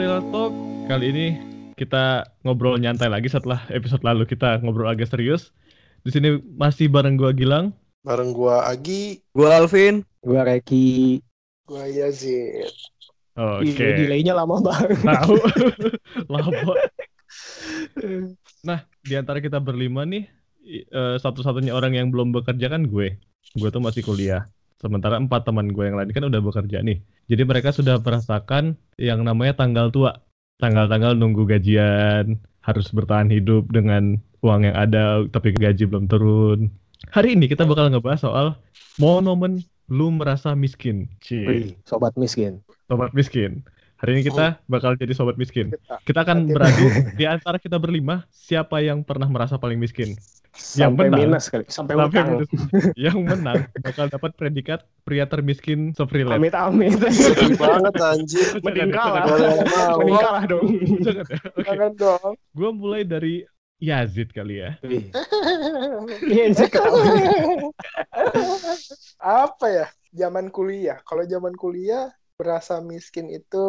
Freelance 0.00 0.32
Talk. 0.32 0.52
Kali 0.88 1.06
ini 1.12 1.26
kita 1.76 2.24
ngobrol 2.40 2.80
nyantai 2.80 3.12
lagi 3.12 3.28
setelah 3.28 3.60
episode 3.68 4.00
lalu 4.00 4.24
kita 4.24 4.56
ngobrol 4.64 4.88
agak 4.88 5.12
serius. 5.12 5.52
Di 6.00 6.08
sini 6.08 6.40
masih 6.56 6.88
bareng 6.88 7.20
gua 7.20 7.36
Gilang. 7.36 7.76
Bareng 8.00 8.32
gua 8.32 8.64
Agi, 8.64 9.20
Gua 9.36 9.60
Alvin. 9.60 10.00
Gua 10.24 10.48
Reki. 10.48 11.20
gua 11.68 11.84
Yazid. 11.84 12.72
Oke. 13.36 13.76
Ih, 13.76 13.76
Delaynya 13.76 14.32
lama 14.32 14.64
banget. 14.64 15.04
Tahu. 15.04 15.36
Lama. 16.32 16.72
Nah, 18.64 18.80
di 19.04 19.20
antara 19.20 19.44
kita 19.44 19.60
berlima 19.60 20.08
nih, 20.08 20.32
eh, 20.80 21.20
satu-satunya 21.20 21.76
orang 21.76 22.00
yang 22.00 22.08
belum 22.08 22.32
bekerja 22.32 22.72
kan 22.72 22.88
gue. 22.88 23.20
Gue 23.52 23.68
tuh 23.68 23.84
masih 23.84 24.00
kuliah. 24.00 24.48
Sementara 24.80 25.20
empat 25.20 25.44
teman 25.44 25.68
gue 25.68 25.84
yang 25.84 26.00
lain 26.00 26.08
kan 26.08 26.24
udah 26.24 26.40
bekerja 26.40 26.80
nih. 26.80 27.04
Jadi 27.28 27.42
mereka 27.44 27.68
sudah 27.68 28.00
merasakan 28.00 28.80
yang 28.96 29.20
namanya 29.20 29.60
tanggal 29.60 29.92
tua. 29.92 30.24
Tanggal-tanggal 30.56 31.16
nunggu 31.16 31.44
gajian, 31.48 32.40
harus 32.64 32.88
bertahan 32.92 33.28
hidup 33.28 33.68
dengan 33.68 34.16
uang 34.40 34.68
yang 34.68 34.76
ada 34.76 35.24
tapi 35.28 35.52
gaji 35.52 35.84
belum 35.84 36.08
turun. 36.08 36.72
Hari 37.12 37.36
ini 37.36 37.48
kita 37.48 37.64
bakal 37.64 37.92
ngebahas 37.92 38.20
soal 38.24 38.46
momen 39.00 39.64
lu 39.88 40.12
merasa 40.12 40.52
miskin. 40.52 41.08
Cie, 41.20 41.76
sobat 41.84 42.16
miskin. 42.16 42.60
sobat 42.88 43.12
miskin. 43.16 43.64
Hari 44.00 44.16
ini 44.16 44.22
kita 44.24 44.56
bakal 44.64 44.96
jadi 44.96 45.12
sobat 45.12 45.36
miskin. 45.36 45.76
Kita 46.08 46.24
akan 46.24 46.48
beradu 46.48 46.88
di 47.20 47.28
antara 47.28 47.60
kita 47.60 47.76
berlima 47.76 48.24
siapa 48.32 48.80
yang 48.80 49.04
pernah 49.04 49.28
merasa 49.28 49.60
paling 49.60 49.76
miskin. 49.76 50.16
Sampai 50.50 51.06
menang. 51.08 51.30
minus 51.30 51.46
kali. 51.46 51.64
Sampai 51.70 51.94
Sampai 51.94 52.10
utang. 52.10 52.28
minus. 52.42 52.48
yang 53.06 53.18
menang 53.22 53.70
bakal 53.80 54.10
dapat 54.10 54.34
predikat 54.34 54.80
pria 55.06 55.24
termiskin 55.24 55.94
se-freelance. 55.94 56.36
Amit 56.36 56.54
amit. 56.54 56.98
sedih 57.10 57.54
banget 57.54 57.94
anjir. 57.96 58.58
Mending 58.60 58.90
kalah. 58.90 59.24
Mending 59.98 60.18
kalah 60.18 60.44
dong. 60.50 60.66
Jangan 61.06 61.26
ya? 61.30 61.38
Oke, 61.54 61.62
Jangan 61.64 61.92
dong. 61.94 62.30
gue 62.34 62.70
mulai 62.74 63.02
dari 63.06 63.34
Yazid 63.80 64.34
kali 64.34 64.60
ya. 64.60 64.76
Iya, 66.30 66.52
ketawa. 66.52 67.00
apa 69.20 69.66
ya? 69.70 69.86
Zaman 70.10 70.50
kuliah. 70.50 70.98
Kalau 71.06 71.24
zaman 71.24 71.54
kuliah 71.54 72.10
berasa 72.40 72.80
miskin 72.80 73.28
itu 73.28 73.64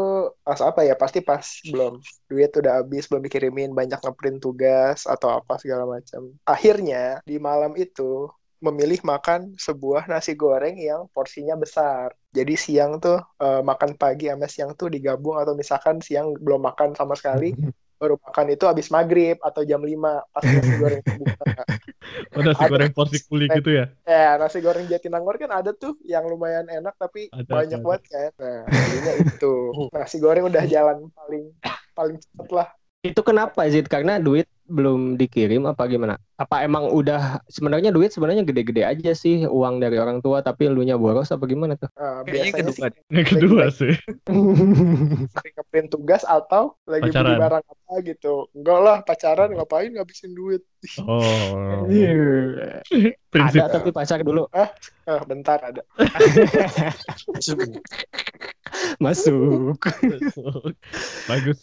pas 0.48 0.64
apa 0.64 0.88
ya? 0.88 0.96
Pasti 0.96 1.20
pas 1.20 1.44
belum 1.68 2.00
duit 2.32 2.52
udah 2.56 2.80
habis, 2.80 3.12
belum 3.12 3.28
dikirimin, 3.28 3.76
banyak 3.76 4.00
ngeprint 4.00 4.40
tugas 4.40 5.04
atau 5.04 5.44
apa 5.44 5.60
segala 5.60 5.84
macam. 5.84 6.32
Akhirnya 6.48 7.20
di 7.28 7.36
malam 7.36 7.76
itu 7.76 8.32
memilih 8.62 9.02
makan 9.02 9.58
sebuah 9.58 10.06
nasi 10.06 10.38
goreng 10.38 10.78
yang 10.78 11.10
porsinya 11.12 11.58
besar. 11.58 12.14
Jadi 12.32 12.54
siang 12.56 13.02
tuh 13.02 13.20
eh, 13.42 13.62
makan 13.66 13.98
pagi 13.98 14.30
sama 14.30 14.48
siang 14.48 14.72
tuh 14.78 14.88
digabung 14.94 15.36
atau 15.42 15.58
misalkan 15.58 15.98
siang 16.00 16.32
belum 16.38 16.62
makan 16.70 16.94
sama 16.94 17.18
sekali, 17.18 17.52
baru 18.02 18.18
makan 18.18 18.46
itu 18.50 18.66
habis 18.66 18.90
maghrib 18.90 19.38
atau 19.46 19.62
jam 19.62 19.78
5 19.78 19.94
pas 20.34 20.42
nasi 20.42 20.74
goreng 20.82 21.02
buka. 21.22 21.46
Oh, 22.34 22.42
nasi 22.42 22.62
Ada. 22.66 22.72
goreng 22.74 22.92
porsi 22.98 23.18
kuli 23.30 23.46
gitu 23.46 23.70
ya. 23.70 23.86
Ya, 24.10 24.42
nasi 24.42 24.58
goreng 24.58 24.90
Jatinangor 24.90 25.38
kan 25.38 25.54
ada 25.54 25.70
tuh 25.70 25.94
yang 26.02 26.26
lumayan 26.26 26.66
enak 26.66 26.98
tapi 26.98 27.30
Ada, 27.30 27.46
banyak 27.46 27.78
ada. 27.78 27.86
banget 27.86 28.04
kan. 28.10 28.32
Nah, 28.42 28.62
jadinya 28.66 29.14
itu. 29.22 29.54
Nasi 29.94 30.18
goreng 30.18 30.46
udah 30.50 30.64
jalan 30.66 30.98
paling 31.14 31.44
paling 31.94 32.18
cepet 32.18 32.50
lah. 32.50 32.68
Itu 33.02 33.22
kenapa 33.22 33.66
Zid? 33.70 33.86
Karena 33.86 34.18
duit 34.18 34.50
belum 34.72 35.20
dikirim 35.20 35.68
apa 35.68 35.84
gimana? 35.92 36.16
Apa 36.40 36.64
emang 36.64 36.88
udah 36.90 37.44
sebenarnya 37.52 37.92
duit 37.92 38.16
sebenarnya 38.16 38.48
gede-gede 38.48 38.88
aja 38.88 39.12
sih 39.12 39.44
uang 39.44 39.84
dari 39.84 40.00
orang 40.00 40.24
tua 40.24 40.40
tapi 40.40 40.72
elunya 40.72 40.96
boros 40.96 41.30
apa 41.30 41.44
gimana 41.46 41.76
tuh? 41.76 41.92
Kayaknya 41.94 42.26
biasanya 42.26 42.54
kedua. 42.56 42.88
sih 42.88 43.04
Yang 43.12 43.28
kedua 43.36 43.64
sih. 43.70 43.94
sering 45.36 45.54
ngeprint 45.60 45.88
tugas 45.92 46.24
atau 46.24 46.80
lagi 46.88 47.12
beli 47.12 47.14
Pacaran. 47.14 47.38
barang 47.38 47.66
apa 47.68 47.94
gitu. 48.08 48.34
Enggak 48.56 48.80
lah, 48.80 48.98
pacaran 49.04 49.50
ngapain 49.54 49.92
ngabisin 49.92 50.32
duit. 50.32 50.64
Oh. 51.04 51.86
Iya. 51.92 52.82
Prinsip. 53.30 53.62
Ada 53.62 53.78
tapi 53.78 53.94
pacar 53.94 54.24
dulu. 54.26 54.48
Ah, 54.56 54.72
bentar 55.28 55.60
ada. 55.62 55.84
Masuk. 59.04 59.76
Bagus. 61.28 61.60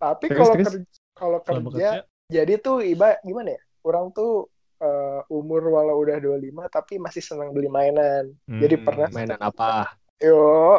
Tapi 0.00 0.26
kalau 0.32 0.56
kerja 0.56 0.80
kalau 1.12 1.38
kerja 1.44 2.08
jadi 2.30 2.52
tuh 2.62 2.80
iba 2.86 3.18
gimana 3.26 3.58
ya? 3.58 3.60
Orang 3.82 4.14
tuh 4.14 4.46
eh, 4.80 5.20
umur 5.28 5.60
walau 5.68 5.98
udah 6.00 6.16
25 6.22 6.70
tapi 6.70 6.96
masih 7.02 7.20
senang 7.20 7.50
beli 7.50 7.66
mainan. 7.66 8.30
Jadi 8.46 8.74
hmm, 8.78 8.84
pernah 8.86 9.08
Mainan 9.10 9.40
apa? 9.42 9.98
Yo, 10.22 10.78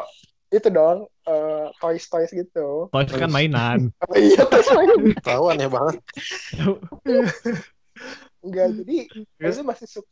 itu 0.50 0.68
dong, 0.72 1.06
eh, 1.28 1.68
toys 1.78 2.06
toys 2.08 2.32
gitu. 2.32 2.88
Toys 2.90 3.12
kan 3.12 3.30
mainan. 3.30 3.92
Oh, 4.10 4.18
iya, 4.18 4.42
toys 4.48 4.70
mainan. 4.72 5.14
Tahu 5.28 5.44
aneh 5.52 5.70
banget. 5.70 5.96
Enggak, 8.42 8.68
jadi 8.82 8.98
Terus? 9.38 9.54
itu 9.60 9.62
masih 9.62 9.88
suka 9.90 10.10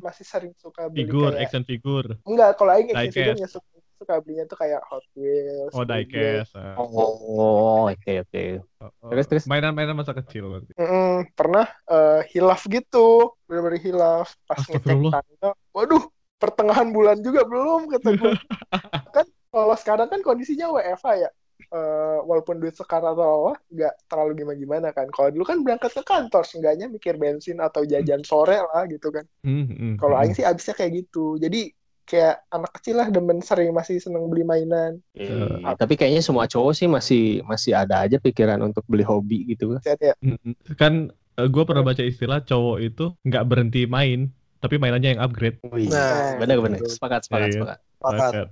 masih 0.00 0.24
sering 0.24 0.52
suka 0.56 0.88
beli 0.88 1.04
Figur, 1.04 1.36
kayak 1.36 1.44
action 1.52 1.64
figur. 1.68 2.04
enggak 2.24 2.56
kalau 2.56 2.72
aing 2.72 2.96
action 2.96 3.12
figure 3.12 3.36
suka, 3.44 3.68
suka 4.00 4.16
belinya 4.24 4.48
tuh 4.48 4.56
kayak 4.56 4.80
Hot 4.88 5.04
Wheels. 5.12 5.76
Oh, 5.76 5.84
diecast. 5.84 6.56
ah. 6.56 6.80
Oh, 6.80 7.92
oke 7.92 8.12
oke. 8.24 8.44
Oh, 8.80 8.88
oh. 8.88 9.10
Terus, 9.12 9.26
terus? 9.28 9.44
Mainan-mainan 9.44 9.92
masa 9.92 10.16
kecil 10.16 10.48
berarti. 10.48 10.72
Mm-mm, 10.80 11.28
pernah 11.36 11.68
eh, 11.84 12.24
hilaf 12.32 12.64
gitu, 12.64 13.36
bener-bener 13.44 13.76
hilaf 13.76 14.32
pas 14.48 14.64
ngecek 14.64 15.12
tanggal. 15.12 15.52
Waduh, 15.76 16.08
pertengahan 16.40 16.88
bulan 16.88 17.20
juga 17.20 17.44
belum 17.44 17.92
kata 17.92 18.16
gue. 18.16 18.32
kan 19.16 19.26
kalau 19.52 19.76
sekarang 19.76 20.08
kan 20.08 20.24
kondisinya 20.24 20.72
WFH 20.72 21.08
ya. 21.20 21.30
Eh, 21.70 22.18
walaupun 22.26 22.58
duit 22.58 22.74
sekarang 22.74 23.14
atau 23.14 23.52
apa, 23.52 23.62
nggak 23.68 23.94
terlalu 24.08 24.32
gimana-gimana 24.42 24.88
kan. 24.96 25.06
Kalau 25.12 25.28
dulu 25.28 25.44
kan 25.44 25.60
berangkat 25.60 25.92
ke 25.92 26.02
kantor, 26.02 26.42
seenggaknya 26.42 26.88
mikir 26.88 27.14
bensin 27.20 27.60
atau 27.60 27.84
jajan 27.84 28.24
sore 28.24 28.58
lah 28.58 28.88
gitu 28.88 29.12
kan. 29.12 29.28
Hmm, 29.44 29.68
hmm, 29.68 29.94
Kalau 30.00 30.16
hmm. 30.16 30.24
Aing 30.24 30.34
sih 30.34 30.42
abisnya 30.42 30.74
kayak 30.74 31.04
gitu. 31.04 31.36
Jadi 31.38 31.70
kayak 32.10 32.42
anak 32.50 32.74
kecil 32.74 32.98
lah 32.98 33.06
demen 33.06 33.38
sering 33.38 33.70
masih 33.70 34.02
seneng 34.02 34.26
beli 34.26 34.42
mainan. 34.42 34.98
Eh, 35.14 35.62
tapi 35.78 35.94
kayaknya 35.94 36.18
semua 36.18 36.50
cowok 36.50 36.72
sih 36.74 36.90
masih 36.90 37.22
masih 37.46 37.78
ada 37.78 38.02
aja 38.02 38.18
pikiran 38.18 38.58
untuk 38.60 38.82
beli 38.90 39.06
hobi 39.06 39.46
gitu. 39.46 39.78
Ya. 40.02 40.18
Mm-mm. 40.18 40.58
Kan 40.74 41.14
gue 41.38 41.62
pernah 41.62 41.86
baca 41.86 42.02
istilah 42.02 42.42
cowok 42.42 42.76
itu 42.82 43.14
nggak 43.22 43.44
berhenti 43.46 43.86
main, 43.86 44.28
tapi 44.58 44.76
mainannya 44.76 45.14
yang 45.14 45.22
upgrade. 45.22 45.62
Nah, 45.62 46.34
benar 46.36 46.58
benar. 46.58 46.82
Sepakat 46.82 47.30
sepakat 47.30 47.48
Iya. 47.48 47.54
sepakat. 47.54 47.78
Pakat. 48.02 48.32
Paket. 48.34 48.48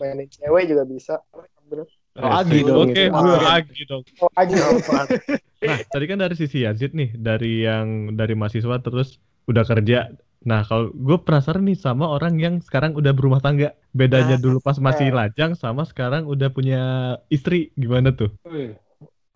Mainin 0.00 0.28
cewek 0.28 0.64
juga 0.72 0.82
bisa. 0.88 1.14
Oh, 2.16 2.32
Agi 2.32 2.64
dong 2.64 2.88
Oke, 2.88 3.02
itu. 3.06 3.12
gue 3.12 3.36
Ah. 3.36 3.60
Agi 3.60 3.82
dong. 3.84 4.02
Oh, 4.24 4.30
Agi. 4.32 4.56
Nah, 5.66 5.82
tadi 5.82 6.04
kan 6.06 6.20
dari 6.20 6.36
sisi 6.38 6.62
Yazid 6.62 6.94
nih, 6.94 7.16
dari 7.16 7.66
yang 7.66 8.14
dari 8.14 8.38
mahasiswa 8.38 8.76
terus 8.78 9.18
udah 9.50 9.64
kerja. 9.66 10.14
Nah, 10.46 10.62
kalau 10.62 10.94
gue 10.94 11.18
penasaran 11.18 11.66
nih 11.66 11.74
sama 11.74 12.06
orang 12.06 12.38
yang 12.38 12.54
sekarang 12.62 12.94
udah 12.94 13.10
berumah 13.10 13.42
tangga. 13.42 13.74
Bedanya 13.90 14.38
Ah. 14.38 14.42
dulu 14.42 14.62
pas 14.62 14.78
masih 14.78 15.10
Eh. 15.10 15.14
lajang 15.14 15.58
sama 15.58 15.82
sekarang 15.82 16.22
udah 16.22 16.54
punya 16.54 16.82
istri, 17.26 17.74
gimana 17.74 18.14
tuh? 18.14 18.30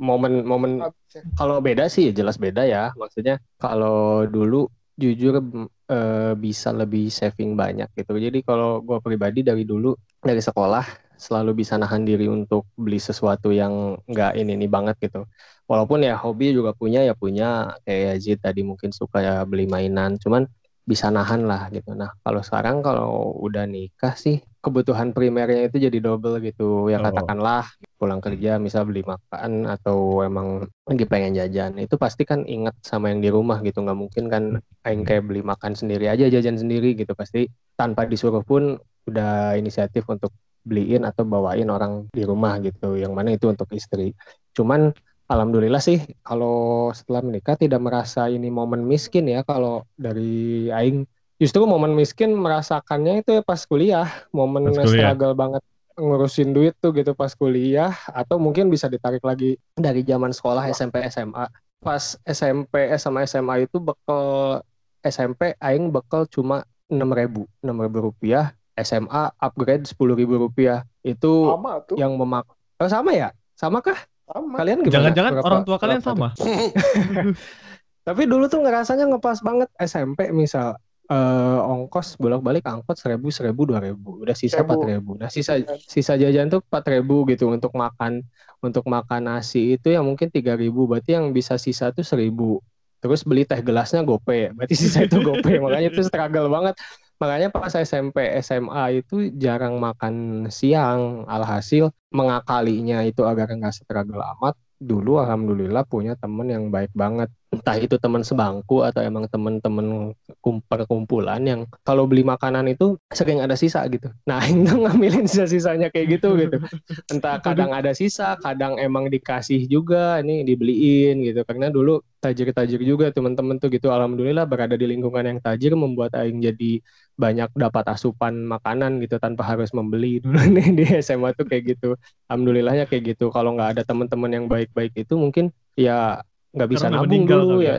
Momen 0.01 0.47
momen 0.49 0.81
Abisnya. 0.81 1.27
kalau 1.37 1.61
beda 1.61 1.91
sih 1.91 2.09
ya 2.09 2.13
jelas 2.15 2.39
beda 2.39 2.63
ya. 2.65 2.95
Maksudnya 2.95 3.43
kalau 3.59 4.25
dulu 4.25 4.71
jujur 4.95 5.43
eh, 5.91 6.33
bisa 6.39 6.71
lebih 6.71 7.11
saving 7.11 7.59
banyak 7.59 7.91
gitu. 7.99 8.15
Jadi 8.15 8.47
kalau 8.47 8.79
gua 8.79 9.03
pribadi 9.03 9.43
dari 9.43 9.67
dulu 9.67 9.93
dari 10.23 10.39
sekolah 10.39 10.87
selalu 11.19 11.53
bisa 11.59 11.75
nahan 11.77 12.07
diri 12.07 12.31
untuk 12.31 12.71
beli 12.79 12.97
sesuatu 12.97 13.51
yang 13.51 13.99
nggak 14.07 14.39
ini 14.39 14.55
ini 14.55 14.71
banget 14.71 14.95
gitu. 15.03 15.27
Walaupun 15.67 16.01
ya 16.01 16.15
hobi 16.15 16.55
juga 16.55 16.71
punya 16.73 17.03
ya 17.03 17.13
punya 17.13 17.75
kayak 17.83 18.23
Yazid 18.23 18.39
tadi 18.39 18.63
mungkin 18.63 18.95
suka 18.95 19.19
ya 19.21 19.35
beli 19.43 19.67
mainan, 19.67 20.15
cuman 20.17 20.47
bisa 20.91 21.07
nahan 21.15 21.47
lah 21.47 21.71
gitu. 21.71 21.95
Nah 21.95 22.11
kalau 22.27 22.43
sekarang 22.43 22.83
kalau 22.83 23.39
udah 23.39 23.63
nikah 23.71 24.19
sih 24.19 24.43
kebutuhan 24.59 25.15
primernya 25.15 25.71
itu 25.71 25.79
jadi 25.79 25.99
double 26.03 26.43
gitu. 26.43 26.91
Ya 26.91 26.99
Oh. 26.99 27.07
katakanlah 27.07 27.71
pulang 27.95 28.19
kerja 28.19 28.59
misal 28.59 28.91
beli 28.91 29.07
makan 29.07 29.71
atau 29.71 30.27
emang 30.27 30.67
lagi 30.91 31.07
pengen 31.07 31.39
jajan 31.39 31.79
itu 31.79 31.95
pasti 31.95 32.27
kan 32.27 32.43
inget 32.43 32.75
sama 32.83 33.15
yang 33.15 33.23
di 33.23 33.31
rumah 33.31 33.63
gitu 33.63 33.87
nggak 33.87 33.99
mungkin 34.03 34.25
kan 34.27 34.43
aing 34.83 35.07
kayak 35.07 35.31
beli 35.31 35.47
makan 35.47 35.79
sendiri 35.79 36.11
aja 36.11 36.27
jajan 36.27 36.59
sendiri 36.59 36.99
gitu 36.99 37.15
pasti 37.15 37.47
tanpa 37.79 38.09
disuruh 38.11 38.43
pun 38.43 38.81
udah 39.07 39.55
inisiatif 39.55 40.05
untuk 40.11 40.35
beliin 40.61 41.09
atau 41.09 41.25
bawain 41.25 41.69
orang 41.73 42.09
di 42.13 42.25
rumah 42.25 42.61
gitu 42.61 42.97
yang 42.97 43.17
mana 43.17 43.33
itu 43.33 43.49
untuk 43.49 43.69
istri 43.73 44.13
cuman 44.53 44.93
alhamdulillah 45.31 45.79
sih 45.79 46.03
kalau 46.27 46.91
setelah 46.91 47.23
menikah 47.23 47.55
tidak 47.55 47.79
merasa 47.79 48.27
ini 48.27 48.51
momen 48.51 48.83
miskin 48.83 49.31
ya 49.31 49.47
kalau 49.47 49.87
dari 49.95 50.67
aing 50.75 51.07
justru 51.39 51.63
momen 51.65 51.95
miskin 51.95 52.35
merasakannya 52.35 53.23
itu 53.23 53.39
ya 53.39 53.43
pas 53.47 53.63
kuliah 53.65 54.11
momen 54.35 54.75
Pas 54.75 54.85
kuliah. 54.85 55.15
struggle 55.15 55.33
banget 55.39 55.63
ngurusin 55.95 56.51
duit 56.51 56.75
tuh 56.83 56.91
gitu 56.93 57.15
pas 57.15 57.31
kuliah 57.33 57.95
atau 58.11 58.43
mungkin 58.43 58.67
bisa 58.69 58.91
ditarik 58.91 59.23
lagi 59.23 59.55
dari 59.79 60.03
zaman 60.03 60.35
sekolah 60.35 60.67
SMP 60.75 61.07
SMA 61.07 61.47
pas 61.81 62.05
SMP 62.27 62.91
sama 62.99 63.25
SMA 63.25 63.71
itu 63.71 63.79
bekal 63.81 64.61
SMP 65.01 65.57
aing 65.63 65.89
bekal 65.89 66.27
cuma 66.29 66.67
enam 66.91 67.09
ribu 67.15 67.47
enam 67.65 67.79
ribu 67.81 68.11
rupiah 68.13 68.53
SMA 68.77 69.33
upgrade 69.41 69.87
sepuluh 69.89 70.13
ribu 70.19 70.37
rupiah 70.37 70.85
itu 71.07 71.49
tuh. 71.87 71.97
yang 71.97 72.17
memak 72.19 72.45
Oh 72.81 72.89
sama 72.89 73.13
ya? 73.13 73.29
Sama 73.53 73.85
kah? 73.85 74.09
Sama. 74.31 74.57
Kalian 74.57 74.79
gimana? 74.81 74.95
Jangan-jangan 74.95 75.33
Berapa- 75.35 75.49
orang 75.51 75.63
tua 75.67 75.77
kalian 75.83 76.01
berapa 76.01 76.11
sama. 76.15 76.29
Tapi 78.07 78.23
dulu 78.25 78.45
tuh 78.49 78.61
ngerasanya 78.63 79.05
ngepas 79.11 79.39
banget. 79.43 79.69
SMP 79.77 80.31
misal 80.33 80.79
eh, 81.11 81.59
ongkos 81.67 82.17
bolak-balik 82.17 82.65
angkot 82.65 82.97
seribu 82.97 83.29
seribu 83.35 83.67
dua 83.67 83.83
ribu. 83.83 84.23
Udah 84.23 84.33
sisa 84.39 84.63
empat 84.63 84.79
ribu. 84.87 85.19
Nah 85.19 85.29
sisa 85.29 85.59
sisa 85.85 86.15
jajan 86.15 86.47
tuh 86.49 86.63
empat 86.63 86.85
ribu 86.89 87.27
gitu 87.27 87.51
untuk 87.51 87.75
makan 87.75 88.23
untuk 88.63 88.87
makan 88.87 89.27
nasi 89.27 89.75
itu 89.77 89.91
yang 89.91 90.07
mungkin 90.07 90.31
tiga 90.31 90.55
ribu. 90.55 90.87
Berarti 90.87 91.19
yang 91.19 91.35
bisa 91.35 91.59
sisa 91.59 91.91
tuh 91.91 92.07
seribu. 92.07 92.63
Terus 93.01 93.25
beli 93.25 93.49
teh 93.49 93.57
gelasnya 93.65 94.05
gope 94.05 94.53
berarti 94.53 94.77
sisa 94.77 95.09
itu 95.09 95.25
gope 95.25 95.57
makanya 95.65 95.89
itu 95.89 96.05
struggle 96.05 96.53
banget 96.53 96.77
makanya 97.21 97.49
pas 97.55 97.73
SMP 97.77 98.17
SMA 98.47 98.83
itu 99.05 99.15
jarang 99.45 99.75
makan 99.87 100.15
siang. 100.59 101.01
Alhasil 101.29 101.85
mengakalinya 102.19 102.97
itu 103.09 103.23
agar 103.31 103.47
nggak 103.53 103.75
struggle 103.77 104.23
amat 104.37 104.55
dulu 104.81 105.21
alhamdulillah 105.23 105.85
punya 105.85 106.17
temen 106.17 106.49
yang 106.49 106.65
baik 106.75 106.91
banget 106.97 107.29
entah 107.51 107.75
itu 107.83 107.99
teman 107.99 108.23
sebangku 108.23 108.87
atau 108.87 109.03
emang 109.03 109.27
temen-temen 109.27 110.15
kum- 110.39 110.63
perkumpulan 110.71 111.43
yang 111.43 111.61
kalau 111.83 112.07
beli 112.07 112.23
makanan 112.23 112.71
itu 112.71 112.95
sering 113.11 113.43
ada 113.43 113.59
sisa 113.59 113.83
gitu. 113.91 114.07
Nah, 114.23 114.39
itu 114.47 114.71
ngambilin 114.71 115.27
sisa-sisanya 115.27 115.91
kayak 115.91 116.19
gitu 116.19 116.39
gitu. 116.39 116.63
Entah 117.11 117.43
kadang 117.43 117.75
ada 117.75 117.91
sisa, 117.91 118.39
kadang 118.39 118.79
emang 118.79 119.11
dikasih 119.11 119.67
juga, 119.67 120.23
ini 120.23 120.47
dibeliin 120.47 121.27
gitu. 121.27 121.43
Karena 121.43 121.75
dulu 121.75 121.99
tajir-tajir 122.23 122.81
juga 122.87 123.11
teman-teman 123.11 123.59
tuh 123.59 123.67
gitu. 123.75 123.91
Alhamdulillah 123.91 124.47
berada 124.47 124.79
di 124.79 124.87
lingkungan 124.87 125.25
yang 125.27 125.39
tajir 125.43 125.75
membuat 125.75 126.15
aing 126.15 126.39
jadi 126.39 126.79
banyak 127.19 127.51
dapat 127.59 127.85
asupan 127.93 128.47
makanan 128.47 129.03
gitu 129.03 129.19
tanpa 129.19 129.43
harus 129.45 129.75
membeli 129.75 130.19
dulu 130.25 130.39
nih 130.39 130.67
di 130.79 130.85
SMA 131.03 131.35
tuh 131.35 131.51
kayak 131.51 131.75
gitu. 131.77 131.99
Alhamdulillahnya 132.31 132.87
kayak 132.87 133.19
gitu. 133.19 133.35
Kalau 133.35 133.59
nggak 133.59 133.75
ada 133.75 133.83
teman-teman 133.83 134.31
yang 134.31 134.47
baik-baik 134.47 134.95
itu 134.95 135.19
mungkin 135.19 135.51
ya 135.75 136.23
nggak 136.51 136.69
bisa 136.71 136.87
Karena 136.91 137.03
nabung 137.03 137.25
dulu 137.27 137.63
ya. 137.63 137.79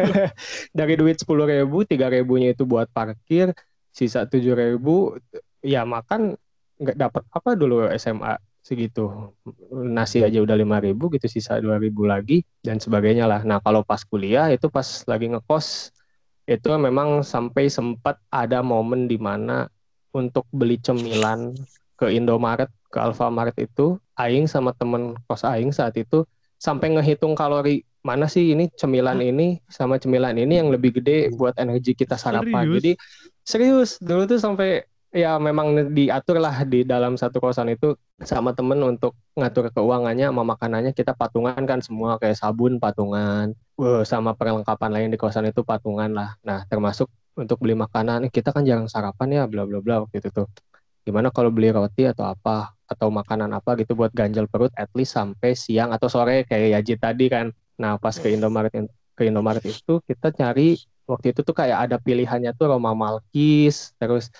Dari 0.78 0.94
duit 0.96 1.20
sepuluh 1.20 1.44
ribu, 1.44 1.84
tiga 1.84 2.08
ribunya 2.08 2.56
itu 2.56 2.64
buat 2.64 2.88
parkir, 2.88 3.52
sisa 3.92 4.24
tujuh 4.24 4.56
ribu, 4.56 5.16
ya 5.60 5.84
makan 5.84 6.36
nggak 6.80 6.96
dapat 6.96 7.22
apa 7.28 7.50
dulu 7.52 7.92
SMA 8.00 8.40
segitu. 8.64 9.36
Nasi 9.72 10.24
aja 10.24 10.40
udah 10.40 10.56
lima 10.56 10.80
ribu 10.80 11.12
gitu, 11.12 11.28
sisa 11.28 11.60
dua 11.60 11.76
ribu 11.76 12.08
lagi 12.08 12.40
dan 12.64 12.80
sebagainya 12.80 13.28
lah. 13.28 13.44
Nah 13.44 13.60
kalau 13.60 13.84
pas 13.84 14.00
kuliah 14.08 14.48
itu 14.48 14.72
pas 14.72 15.04
lagi 15.04 15.28
ngekos 15.28 15.92
itu 16.48 16.68
memang 16.74 17.22
sampai 17.22 17.70
sempat 17.70 18.18
ada 18.32 18.64
momen 18.64 19.06
di 19.06 19.14
mana 19.20 19.70
untuk 20.10 20.48
beli 20.50 20.76
cemilan 20.80 21.54
ke 21.94 22.10
Indomaret, 22.10 22.68
ke 22.90 22.98
Alfamaret 22.98 23.54
itu, 23.62 23.96
Aing 24.18 24.50
sama 24.50 24.74
temen 24.74 25.14
kos 25.30 25.46
Aing 25.46 25.70
saat 25.70 25.94
itu 25.94 26.26
sampai 26.62 26.94
ngehitung 26.94 27.34
kalori 27.34 27.82
mana 28.06 28.30
sih 28.30 28.54
ini 28.54 28.70
cemilan 28.70 29.18
ini 29.18 29.58
sama 29.66 29.98
cemilan 29.98 30.38
ini 30.38 30.62
yang 30.62 30.70
lebih 30.70 31.02
gede 31.02 31.34
buat 31.34 31.58
energi 31.58 31.98
kita 31.98 32.14
sarapan. 32.14 32.66
Serius? 32.66 32.74
Jadi 32.78 32.92
serius 33.42 33.90
dulu 33.98 34.22
tuh 34.30 34.38
sampai 34.38 34.86
ya 35.10 35.36
memang 35.42 35.92
diatur 35.92 36.38
lah 36.38 36.62
di 36.62 36.86
dalam 36.86 37.18
satu 37.18 37.42
kosan 37.42 37.74
itu 37.74 37.98
sama 38.22 38.54
temen 38.54 38.78
untuk 38.80 39.18
ngatur 39.34 39.68
keuangannya 39.74 40.30
sama 40.30 40.42
makanannya 40.46 40.92
kita 40.94 41.12
patungan 41.18 41.58
kan 41.66 41.82
semua 41.84 42.16
kayak 42.16 42.38
sabun 42.38 42.78
patungan 42.80 43.52
Wah, 43.76 44.06
sama 44.06 44.32
perlengkapan 44.32 44.90
lain 44.94 45.08
di 45.12 45.18
kosan 45.18 45.50
itu 45.50 45.66
patungan 45.66 46.14
lah. 46.14 46.38
Nah, 46.46 46.64
termasuk 46.70 47.10
untuk 47.34 47.58
beli 47.60 47.74
makanan, 47.76 48.28
"Eh, 48.28 48.32
kita 48.32 48.54
kan 48.54 48.62
jarang 48.64 48.86
sarapan 48.88 49.28
ya, 49.32 49.42
bla 49.50 49.66
bla 49.68 49.82
bla 49.84 50.06
waktu 50.06 50.20
itu 50.22 50.30
tuh. 50.30 50.46
Gimana 51.02 51.34
kalau 51.34 51.50
beli 51.50 51.74
roti 51.74 52.06
atau 52.06 52.30
apa 52.30 52.74
atau 52.86 53.08
makanan 53.08 53.50
apa 53.56 53.74
gitu 53.80 53.96
buat 53.96 54.12
ganjal 54.12 54.46
perut 54.46 54.70
at 54.76 54.92
least 54.92 55.16
sampai 55.16 55.56
siang 55.56 55.90
atau 55.90 56.06
sore 56.06 56.44
kayak 56.46 56.78
Yaji 56.80 56.94
tadi 57.00 57.26
kan. 57.32 57.50
Nah, 57.80 57.96
pas 57.98 58.14
ke 58.14 58.28
Indomaret 58.30 58.70
ke 59.12 59.22
Indomaret 59.26 59.64
itu 59.64 59.98
kita 60.04 60.30
cari 60.30 60.78
waktu 61.08 61.34
itu 61.34 61.40
tuh 61.42 61.56
kayak 61.56 61.90
ada 61.90 61.96
pilihannya 61.98 62.54
tuh 62.54 62.70
Roma 62.70 62.94
Malkis, 62.94 63.96
terus 63.98 64.30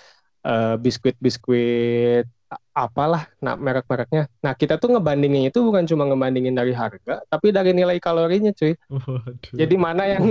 eh, 0.45 0.75
biskuit-biskuit 0.79 2.29
apalah 2.73 3.29
nah 3.41 3.57
merek-mereknya. 3.57 4.29
Nah, 4.41 4.53
kita 4.53 4.77
tuh 4.77 4.93
ngebandingin 4.93 5.49
itu 5.49 5.59
bukan 5.61 5.85
cuma 5.89 6.05
ngebandingin 6.09 6.53
dari 6.53 6.73
harga, 6.73 7.21
tapi 7.29 7.53
dari 7.53 7.73
nilai 7.73 7.97
kalorinya, 7.97 8.53
cuy. 8.53 8.73
Waduh. 8.93 9.57
Jadi 9.57 9.75
mana 9.77 10.03
yang 10.09 10.23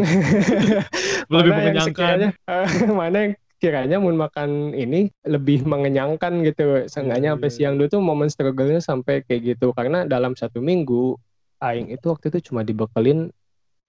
Lebih 1.32 1.50
mana 1.54 1.62
yang 1.70 1.86
sekiranya 1.86 2.30
eh, 2.34 2.66
mana 2.90 3.16
yang 3.28 3.32
kiranya 3.62 4.02
mau 4.02 4.10
makan 4.10 4.74
ini 4.74 5.06
lebih 5.22 5.62
mengenyangkan 5.62 6.42
gitu. 6.42 6.82
Seenggaknya 6.90 7.30
Iya, 7.30 7.34
sampai 7.38 7.50
iya, 7.54 7.54
siang 7.54 7.74
dulu 7.78 7.86
tuh 7.86 8.02
momen 8.02 8.26
struggle-nya 8.26 8.82
sampai 8.82 9.22
kayak 9.22 9.54
gitu 9.54 9.70
karena 9.70 10.02
dalam 10.02 10.34
satu 10.34 10.58
minggu 10.58 11.14
aing 11.62 11.94
itu 11.94 12.10
waktu 12.10 12.34
itu 12.34 12.50
cuma 12.50 12.66
dibekelin 12.66 13.30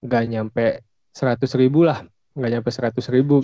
nggak 0.06 0.24
nyampe 0.30 0.86
seratus 1.10 1.58
ribu 1.58 1.82
lah, 1.82 2.06
nggak 2.38 2.50
nyampe 2.54 2.70
seratus 2.70 3.10
ribu. 3.10 3.42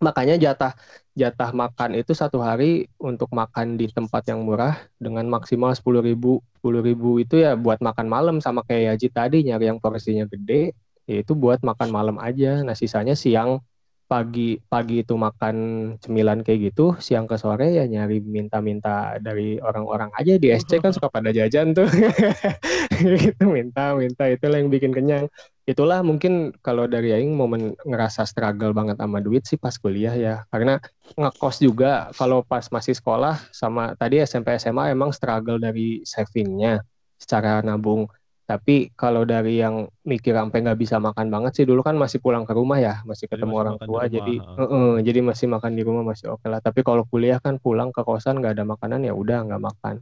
Makanya 0.00 0.40
jatah 0.40 0.72
jatah 1.12 1.50
makan 1.52 1.98
itu 2.00 2.16
satu 2.16 2.40
hari 2.40 2.88
untuk 2.96 3.28
makan 3.34 3.76
di 3.76 3.92
tempat 3.92 4.24
yang 4.30 4.46
murah 4.46 4.78
dengan 4.96 5.28
maksimal 5.28 5.76
sepuluh 5.76 6.00
ribu. 6.00 6.40
Sepuluh 6.56 6.80
ribu 6.80 7.20
itu 7.20 7.44
ya 7.44 7.58
buat 7.58 7.82
makan 7.84 8.06
malam 8.08 8.36
sama 8.40 8.64
kayak 8.64 8.96
Yaji 8.96 9.08
tadi 9.12 9.38
nyari 9.44 9.68
yang 9.68 9.82
porsinya 9.82 10.24
gede, 10.24 10.72
ya 11.04 11.20
itu 11.20 11.36
buat 11.36 11.60
makan 11.60 11.92
malam 11.92 12.16
aja. 12.22 12.64
Nah 12.64 12.72
sisanya 12.78 13.12
siang 13.12 13.60
pagi 14.08 14.56
pagi 14.56 15.04
itu 15.04 15.14
makan 15.14 15.56
cemilan 16.00 16.40
kayak 16.40 16.72
gitu, 16.72 16.96
siang 16.96 17.28
ke 17.28 17.36
sore 17.36 17.76
ya 17.76 17.84
nyari 17.84 18.24
minta-minta 18.24 19.20
dari 19.20 19.60
orang-orang 19.60 20.08
aja 20.16 20.40
di 20.40 20.48
SC 20.48 20.80
kan 20.80 20.96
suka 20.96 21.12
pada 21.12 21.28
jajan 21.28 21.76
tuh. 21.76 21.84
gitu 23.20 23.44
minta-minta 23.44 24.24
itulah 24.32 24.56
yang 24.56 24.72
bikin 24.72 24.96
kenyang. 24.96 25.28
Itulah 25.68 26.00
mungkin 26.00 26.56
kalau 26.64 26.88
dari 26.88 27.12
Aing 27.12 27.36
momen 27.36 27.76
ngerasa 27.84 28.24
struggle 28.24 28.72
banget 28.72 28.96
sama 28.96 29.20
duit 29.20 29.44
sih 29.44 29.60
pas 29.60 29.76
kuliah 29.76 30.16
ya. 30.16 30.34
Karena 30.48 30.80
ngekos 31.12 31.60
juga 31.60 32.08
kalau 32.16 32.40
pas 32.40 32.64
masih 32.72 32.96
sekolah 32.96 33.36
sama 33.52 33.92
tadi 34.00 34.24
SMP 34.24 34.56
SMA 34.56 34.96
emang 34.96 35.12
struggle 35.12 35.60
dari 35.60 36.00
savingnya 36.08 36.80
secara 37.20 37.60
nabung. 37.60 38.08
Tapi 38.48 38.88
kalau 38.96 39.28
dari 39.28 39.60
yang 39.60 39.84
mikir 40.08 40.32
sampai 40.32 40.64
nggak 40.64 40.80
bisa 40.80 40.96
makan 40.96 41.28
banget 41.28 41.52
sih 41.52 41.68
dulu 41.68 41.84
kan 41.84 42.00
masih 42.00 42.16
pulang 42.16 42.48
ke 42.48 42.56
rumah 42.56 42.80
ya, 42.80 43.04
masih 43.04 43.28
Jadi 43.28 43.36
ketemu 43.36 43.52
masih 43.52 43.60
orang 43.60 43.76
tua 43.84 44.02
jadi 44.08 44.34
ha. 44.40 44.56
Heeh, 44.56 44.90
jadi 45.04 45.20
masih 45.20 45.46
makan 45.52 45.72
di 45.76 45.82
rumah 45.84 46.00
masih 46.00 46.32
oke 46.32 46.48
lah. 46.48 46.64
Tapi 46.64 46.80
kalau 46.80 47.04
kuliah 47.04 47.36
kan 47.44 47.60
pulang 47.60 47.92
ke 47.92 48.00
kosan 48.00 48.40
nggak 48.40 48.56
ada 48.56 48.64
makanan 48.64 49.04
ya 49.04 49.12
udah 49.12 49.52
nggak 49.52 49.60
makan. 49.60 50.00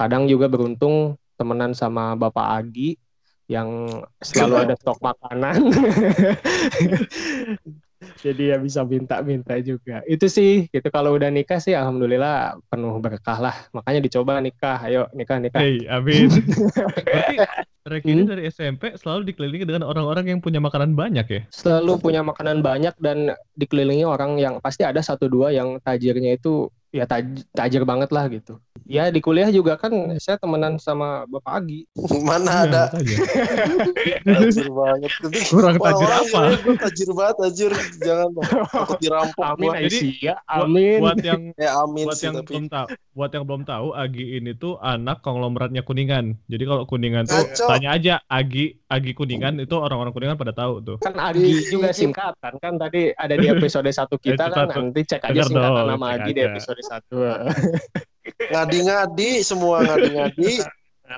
Kadang 0.00 0.24
juga 0.24 0.48
beruntung 0.48 1.20
temenan 1.36 1.76
sama 1.76 2.16
Bapak 2.16 2.64
Agi 2.64 2.96
yang 3.44 3.84
selalu 4.24 4.54
ada 4.64 4.74
stok 4.80 4.96
makanan. 5.04 5.60
Jadi 8.22 8.50
ya 8.50 8.56
bisa 8.58 8.82
minta-minta 8.82 9.54
juga. 9.62 10.02
Itu 10.06 10.26
sih, 10.26 10.66
gitu 10.70 10.88
kalau 10.90 11.14
udah 11.14 11.30
nikah 11.30 11.58
sih 11.58 11.74
alhamdulillah 11.74 12.58
penuh 12.70 12.98
berkah 12.98 13.38
lah. 13.38 13.56
Makanya 13.70 14.00
dicoba 14.02 14.38
nikah, 14.38 14.78
ayo 14.86 15.06
nikah 15.14 15.38
nikah. 15.38 15.60
Hei, 15.62 15.86
amin. 15.86 16.30
Berarti 17.06 17.36
Rek 17.82 18.06
ini 18.06 18.22
Hmm? 18.22 18.30
dari 18.30 18.46
SMP 18.46 18.94
selalu 18.94 19.34
dikelilingi 19.34 19.66
dengan 19.66 19.82
orang-orang 19.82 20.30
yang 20.30 20.38
punya 20.38 20.62
makanan 20.62 20.94
banyak 20.94 21.26
ya? 21.26 21.40
Selalu 21.50 21.98
punya 21.98 22.22
makanan 22.22 22.62
banyak 22.62 22.94
dan 23.02 23.34
dikelilingi 23.58 24.06
orang 24.06 24.38
yang 24.38 24.62
pasti 24.62 24.86
ada 24.86 25.02
satu 25.02 25.26
dua 25.26 25.50
yang 25.50 25.82
tajirnya 25.82 26.38
itu 26.38 26.70
ya 26.92 27.04
taj- 27.04 27.48
tajir 27.50 27.82
banget 27.82 28.08
lah 28.08 28.28
gitu. 28.28 28.60
Ya 28.84 29.08
di 29.08 29.18
kuliah 29.18 29.48
juga 29.48 29.74
kan 29.74 29.88
saya 30.18 30.36
temenan 30.36 30.76
sama 30.76 31.24
Bapak 31.24 31.64
Agi. 31.64 31.88
Mana 32.28 32.66
ada 32.66 32.82
Iya, 32.92 33.24
makanya. 34.20 34.36
tajir 34.44 34.68
banget. 34.68 35.10
Kurang 35.48 35.76
tajir 35.78 36.10
apa? 36.10 36.40
gue 36.58 36.76
tajir 36.78 37.08
banget, 37.10 37.36
tajir. 37.40 37.72
Jangan. 37.98 38.28
Takut 38.68 38.98
dirampok 39.00 39.44
Amin 39.46 39.64
gua. 39.64 39.80
Jadi, 39.80 39.98
Aisyah, 40.02 40.36
Buat- 40.38 40.60
amin. 40.60 40.98
Buat 41.00 41.18
yang 41.22 41.42
Ya 41.62 41.70
amin 41.78 42.04
buat 42.04 42.16
sih 42.16 42.26
yang 42.26 42.34
tapi. 42.36 42.46
belum 42.48 42.64
tahu, 42.68 42.86
buat 43.12 43.30
yang 43.30 43.44
belum 43.46 43.62
tahu, 43.64 43.86
Agi 43.94 44.24
ini 44.36 44.52
tuh 44.52 44.72
anak 44.78 45.16
konglomeratnya 45.20 45.82
Kuningan. 45.82 46.24
Jadi 46.46 46.64
kalau 46.66 46.84
Kuningan 46.84 47.24
tuh 47.24 47.40
Ngaco. 47.40 47.66
tanya 47.66 47.88
aja 47.94 48.14
Agi 48.26 48.64
Agi 48.86 49.12
Kuningan 49.12 49.56
itu 49.56 49.74
orang-orang 49.74 50.12
Kuningan 50.12 50.36
pada 50.36 50.52
tahu 50.52 50.82
tuh. 50.82 50.96
Kan 51.00 51.16
Agi 51.16 51.70
juga 51.70 51.94
singkatan 51.94 52.52
kan 52.58 52.76
tadi 52.76 53.14
ada 53.14 53.32
di 53.32 53.46
episode 53.48 53.88
satu 53.88 54.18
kita 54.18 54.50
Episode 54.50 54.68
kan 54.68 54.84
nanti 54.84 55.00
cek 55.06 55.22
aja 55.24 55.40
singkatan 55.46 55.84
nama 55.88 56.06
Agi 56.18 56.30
di 56.30 56.42
aja. 56.42 56.50
Episode 56.82 57.04
satu. 57.06 57.16
Ngadi-ngadi 58.50 59.30
semua 59.46 59.86
ngadi-ngadi. 59.86 60.62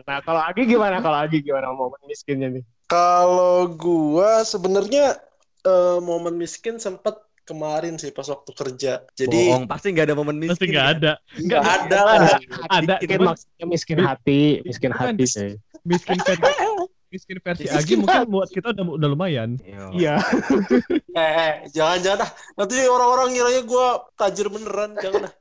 Nah 0.04 0.20
kalau 0.20 0.42
Agi 0.44 0.68
gimana? 0.68 1.00
Kalau 1.00 1.18
Agi 1.24 1.40
gimana 1.40 1.72
momen 1.72 2.00
miskinnya 2.04 2.52
nih? 2.52 2.64
Kalau 2.84 3.72
gua 3.72 4.44
sebenarnya 4.44 5.16
eh, 5.64 5.98
momen 6.04 6.36
miskin 6.36 6.76
sempet 6.76 7.16
kemarin 7.48 7.96
sih 8.00 8.12
pas 8.12 8.28
waktu 8.28 8.52
kerja. 8.56 8.92
Jadi 9.16 9.52
Bohong, 9.52 9.68
pasti 9.68 9.92
nggak 9.92 10.12
ada 10.12 10.16
momen 10.16 10.36
miskin. 10.40 10.52
Pasti 10.56 10.66
nggak 10.68 10.88
ada. 11.00 11.12
nggak 11.36 11.62
ada 11.64 11.98
lah. 12.04 12.16
Ada, 12.72 12.94
Miskin 13.00 13.08
cuman 13.16 13.26
maksudnya 13.32 13.66
miskin 13.68 13.98
hati, 14.00 14.42
miskin 14.64 14.92
hati 14.92 15.24
sih. 15.28 15.50
miskin 15.84 16.16
versi 16.16 16.64
miskin 17.12 17.38
versi 17.38 17.62
Miskin 17.70 17.78
Agi 17.78 17.94
mungkin 17.94 18.20
buat 18.26 18.48
kita 18.50 18.74
udah 18.74 18.84
udah 18.98 19.08
lumayan. 19.12 19.60
Iya. 19.94 20.18
Eh, 21.14 21.52
jangan-jangan 21.70 22.26
ah. 22.26 22.30
Nanti 22.58 22.74
orang-orang 22.90 23.30
ngiranya 23.30 23.62
gua 23.62 24.02
tajir 24.18 24.50
beneran. 24.50 24.98
Jangan 24.98 25.30
ah. 25.30 25.32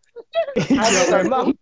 Iya, 0.53 1.23
memang 1.23 1.53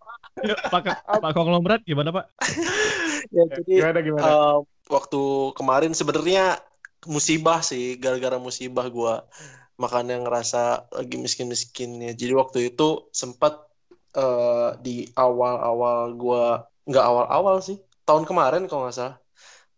Yuk, 0.42 0.60
Pak 0.72 0.84
Pak 1.22 1.32
konglomerat 1.36 1.82
gimana 1.84 2.10
Pak? 2.14 2.26
Ya, 3.30 3.46
jadi 3.48 3.86
Gimana 3.86 4.00
gimana? 4.02 4.24
Eh, 4.26 4.58
waktu 4.90 5.22
kemarin 5.54 5.94
sebenarnya 5.94 6.58
musibah 7.06 7.62
sih 7.62 7.96
gara-gara 8.02 8.42
musibah 8.42 8.90
gua. 8.90 9.30
Makanya 9.78 10.26
ngerasa 10.26 10.90
lagi 10.90 11.22
miskin-miskinnya. 11.22 12.18
Jadi 12.18 12.34
waktu 12.34 12.74
itu 12.74 13.08
sempat 13.14 13.62
eh, 14.18 14.70
di 14.82 15.06
awal-awal 15.14 16.18
gua 16.18 16.66
nggak 16.90 17.06
awal-awal 17.06 17.62
sih 17.62 17.78
tahun 18.10 18.26
kemarin 18.26 18.66
kalau 18.66 18.90
nggak 18.90 18.98
salah. 18.98 19.18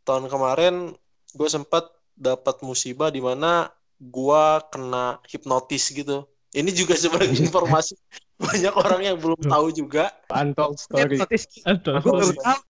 Tahun 0.07 0.25
kemarin 0.31 0.95
gue 1.35 1.49
sempat 1.51 1.87
dapat 2.15 2.63
musibah 2.63 3.11
di 3.11 3.19
mana 3.19 3.67
gua 3.99 4.63
kena 4.71 5.19
hipnotis 5.27 5.91
gitu 5.91 6.25
ini 6.53 6.69
juga 6.71 6.93
sebagai 6.93 7.33
informasi 7.33 7.97
banyak 8.37 8.73
orang 8.77 9.01
yang 9.01 9.17
belum 9.17 9.41
tahu 9.41 9.73
juga. 9.73 10.13
Untold 10.29 10.77
story. 10.77 11.17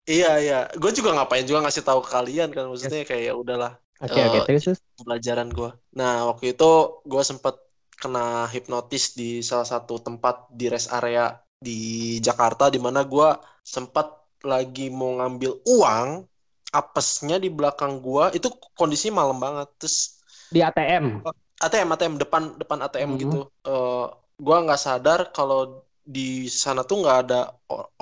Iya 0.07 0.31
iya. 0.39 0.59
Gue 0.75 0.91
juga 0.95 1.11
ngapain 1.15 1.43
juga 1.43 1.67
ngasih 1.67 1.83
tahu 1.83 1.99
ke 2.03 2.09
kalian 2.11 2.49
kan? 2.51 2.67
Maksudnya 2.71 3.03
kayak 3.03 3.23
ya 3.31 3.33
udahlah 3.35 3.83
Oke 4.03 4.19
oke. 4.19 4.37
Eh, 4.43 4.43
terus 4.43 4.63
terus. 4.67 4.79
pelajaran 4.99 5.47
gue. 5.47 5.71
Nah, 5.95 6.27
waktu 6.27 6.51
itu 6.51 6.71
gue 7.07 7.23
sempet 7.23 7.55
kena 7.95 8.51
hipnotis 8.51 9.15
di 9.15 9.39
salah 9.39 9.63
satu 9.63 9.95
tempat 10.03 10.51
di 10.51 10.67
rest 10.67 10.91
area 10.91 11.31
di 11.55 12.19
Jakarta 12.19 12.67
di 12.67 12.83
mana 12.83 13.07
gue 13.07 13.29
sempat 13.63 14.11
lagi 14.43 14.91
mau 14.91 15.23
ngambil 15.23 15.63
uang, 15.63 16.27
apesnya 16.75 17.39
di 17.39 17.47
belakang 17.47 18.03
gue 18.03 18.35
itu 18.35 18.51
kondisi 18.75 19.07
malam 19.07 19.39
banget. 19.39 19.71
Terus 19.79 20.19
Di 20.51 20.59
ATM. 20.59 21.23
ATM 21.63 21.89
ATM 21.93 22.13
depan 22.21 22.43
depan 22.61 22.79
ATM 22.85 23.11
Mhm. 23.13 23.19
gitu. 23.21 23.37
Eh 23.67 24.03
gue 24.45 24.55
nggak 24.65 24.79
sadar 24.85 25.19
kalau 25.35 25.85
di 26.15 26.21
sana 26.63 26.81
tuh 26.89 26.95
nggak 27.01 27.17
ada 27.23 27.35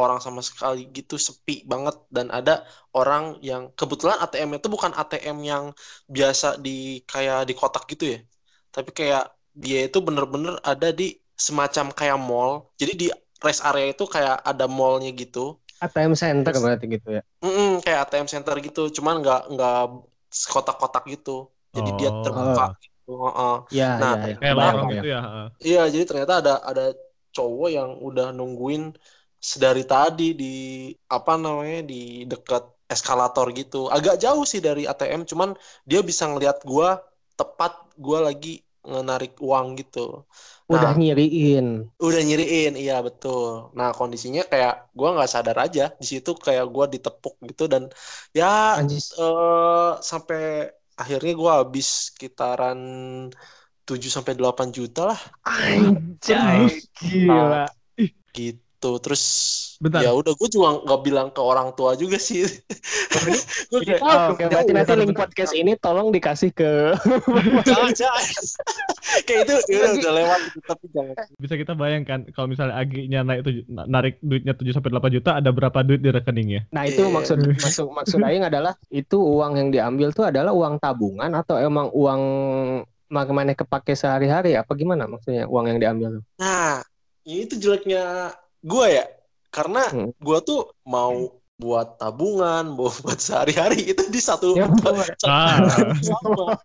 orang 0.02 0.18
sama 0.26 0.42
sekali 0.50 0.80
gitu 0.98 1.16
sepi 1.28 1.54
banget 1.72 1.96
dan 2.16 2.28
ada 2.38 2.52
orang 2.98 3.24
yang 3.50 3.62
kebetulan 3.78 4.18
ATM 4.24 4.50
itu 4.58 4.68
bukan 4.76 4.92
ATM 5.02 5.38
yang 5.52 5.66
biasa 6.16 6.48
di 6.66 6.70
kayak 7.12 7.38
di 7.50 7.54
kotak 7.60 7.84
gitu 7.92 8.04
ya 8.14 8.18
tapi 8.76 8.90
kayak 9.00 9.22
dia 9.64 9.78
itu 9.88 9.98
bener-bener 10.08 10.54
ada 10.72 10.88
di 11.00 11.04
semacam 11.48 11.86
kayak 12.00 12.18
mall 12.28 12.52
jadi 12.82 12.94
di 13.02 13.06
rest 13.46 13.62
area 13.68 13.86
itu 13.94 14.04
kayak 14.16 14.36
ada 14.50 14.66
mallnya 14.78 15.10
gitu 15.22 15.40
ATM 15.84 16.14
center 16.22 16.54
berarti 16.64 16.86
gitu 16.96 17.08
ya. 17.18 17.22
Mm-mm, 17.44 17.70
kayak 17.84 18.00
ATM 18.06 18.28
center 18.34 18.56
gitu 18.66 18.80
cuman 18.98 19.14
nggak 19.22 19.40
nggak 19.54 19.76
kotak-kotak 20.54 21.04
gitu 21.14 21.32
jadi 21.76 21.90
dia 22.00 22.10
Oh. 22.14 22.22
terbuka 22.24 22.64
gitu. 22.84 22.91
Heeh. 23.26 23.52
Iya 23.74 23.86
Nah, 24.00 24.12
iya. 24.12 24.18
iya. 24.26 24.34
Kayak 24.40 24.56
kebayang. 24.58 24.90
gitu 24.92 25.06
ya. 25.14 25.18
heeh. 25.26 25.46
Iya, 25.66 25.80
jadi 25.94 26.04
ternyata 26.10 26.34
ada 26.42 26.52
ada 26.70 26.84
cowok 27.36 27.68
yang 27.78 27.90
udah 28.08 28.26
nungguin 28.38 28.84
sedari 29.52 29.82
tadi 29.92 30.24
di 30.42 30.46
apa 31.16 31.32
namanya 31.44 31.78
di 31.92 31.96
dekat 32.32 32.64
eskalator 32.94 33.46
gitu. 33.60 33.78
Agak 33.96 34.16
jauh 34.24 34.44
sih 34.52 34.62
dari 34.68 34.82
ATM, 34.92 35.22
cuman 35.32 35.50
dia 35.90 36.00
bisa 36.10 36.24
ngelihat 36.30 36.58
gua 36.72 36.88
tepat 37.40 37.72
gua 38.06 38.18
lagi 38.28 38.50
ngenarik 38.90 39.32
uang 39.48 39.68
gitu. 39.80 40.00
Udah 40.74 40.92
Nah. 40.92 40.96
nyiriin. 40.98 41.68
Udah 42.06 42.22
nyiriin, 42.28 42.72
iya 42.82 42.94
betul. 43.08 43.46
Nah, 43.78 43.90
kondisinya 43.98 44.42
kayak 44.52 44.72
gua 44.98 45.08
nggak 45.14 45.30
sadar 45.34 45.58
aja 45.66 45.82
di 46.02 46.06
situ 46.12 46.30
kayak 46.46 46.66
gua 46.76 46.86
ditepuk 46.94 47.34
gitu 47.50 47.64
dan 47.74 47.84
ya 48.38 48.46
Anjis. 48.76 49.22
eh 49.22 49.90
sampai 50.10 50.40
akhirnya 51.02 51.34
gua 51.34 51.52
habis 51.66 52.14
sekitaran 52.14 52.80
7 53.84 54.08
sampai 54.08 54.38
8 54.38 54.70
juta 54.72 55.12
lah 55.12 55.22
Anjay. 55.44 56.80
Gila. 56.96 57.66
gitu 58.32 58.71
terus 58.98 59.24
Bentar. 59.82 60.02
ya 60.06 60.14
udah 60.14 60.34
gue 60.34 60.50
juga 60.50 60.78
nggak 60.86 61.02
bilang 61.02 61.28
ke 61.34 61.42
orang 61.42 61.74
tua 61.74 61.98
juga 61.98 62.18
sih 62.22 62.46
gue 63.72 63.80
kayak 63.82 64.02
Oh, 64.02 64.34
Oke, 64.34 64.46
berarti 64.50 64.72
nanti 64.74 64.94
link 64.98 65.14
podcast 65.14 65.54
ini 65.54 65.74
tolong 65.78 66.10
dikasih 66.10 66.50
ke 66.54 66.94
jangan 67.70 67.92
jangan 68.02 68.26
kayak 69.26 69.40
itu 69.46 69.54
ya 69.74 69.90
udah, 69.94 70.14
lewat 70.14 70.40
gitu, 70.50 70.60
tapi 70.66 70.86
jangan 70.94 71.16
Bisa 71.38 71.54
kita 71.58 71.74
bayangkan 71.74 72.20
kalau 72.34 72.48
misalnya 72.50 72.76
Aginya 72.78 73.22
naik 73.22 73.42
tujuh, 73.46 73.64
narik 73.68 74.16
duitnya 74.22 74.54
7 74.58 74.74
sampai 74.74 74.90
8 74.94 75.16
juta 75.18 75.32
ada 75.38 75.50
berapa 75.54 75.78
duit 75.86 76.02
di 76.02 76.10
rekeningnya? 76.10 76.66
Nah 76.74 76.86
itu 76.88 77.02
Iya. 77.06 77.14
maksud 77.14 77.38
maksud 77.62 77.86
maksud 77.92 78.20
Aing 78.22 78.46
adalah 78.46 78.74
itu 78.90 79.18
uang 79.18 79.58
yang 79.58 79.70
diambil 79.70 80.14
tuh 80.14 80.30
adalah 80.30 80.54
uang 80.54 80.78
tabungan 80.78 81.30
atau 81.36 81.58
emang 81.58 81.90
uang 81.92 82.22
bagaimana 83.12 83.52
kepake 83.52 83.92
sehari-hari 83.92 84.56
apa 84.56 84.72
gimana 84.78 85.04
maksudnya 85.04 85.44
uang 85.50 85.66
yang 85.68 85.80
diambil 85.82 86.10
tuh? 86.16 86.24
nah 86.40 86.80
ini 87.28 87.44
tuh 87.44 87.60
jeleknya 87.60 88.32
gue 88.62 88.86
ya 88.88 89.06
karena 89.50 89.84
Hmm. 89.90 90.10
gue 90.16 90.38
tuh 90.42 90.72
mau 90.86 91.36
buat 91.58 91.98
tabungan 91.98 92.74
mau 92.74 92.90
buat 93.04 93.20
sehari-hari 93.20 93.94
itu 93.94 94.08
di 94.10 94.18
satu 94.18 94.58
Ya, 94.58 94.66
Ah. 95.28 95.94
sama 96.02 96.58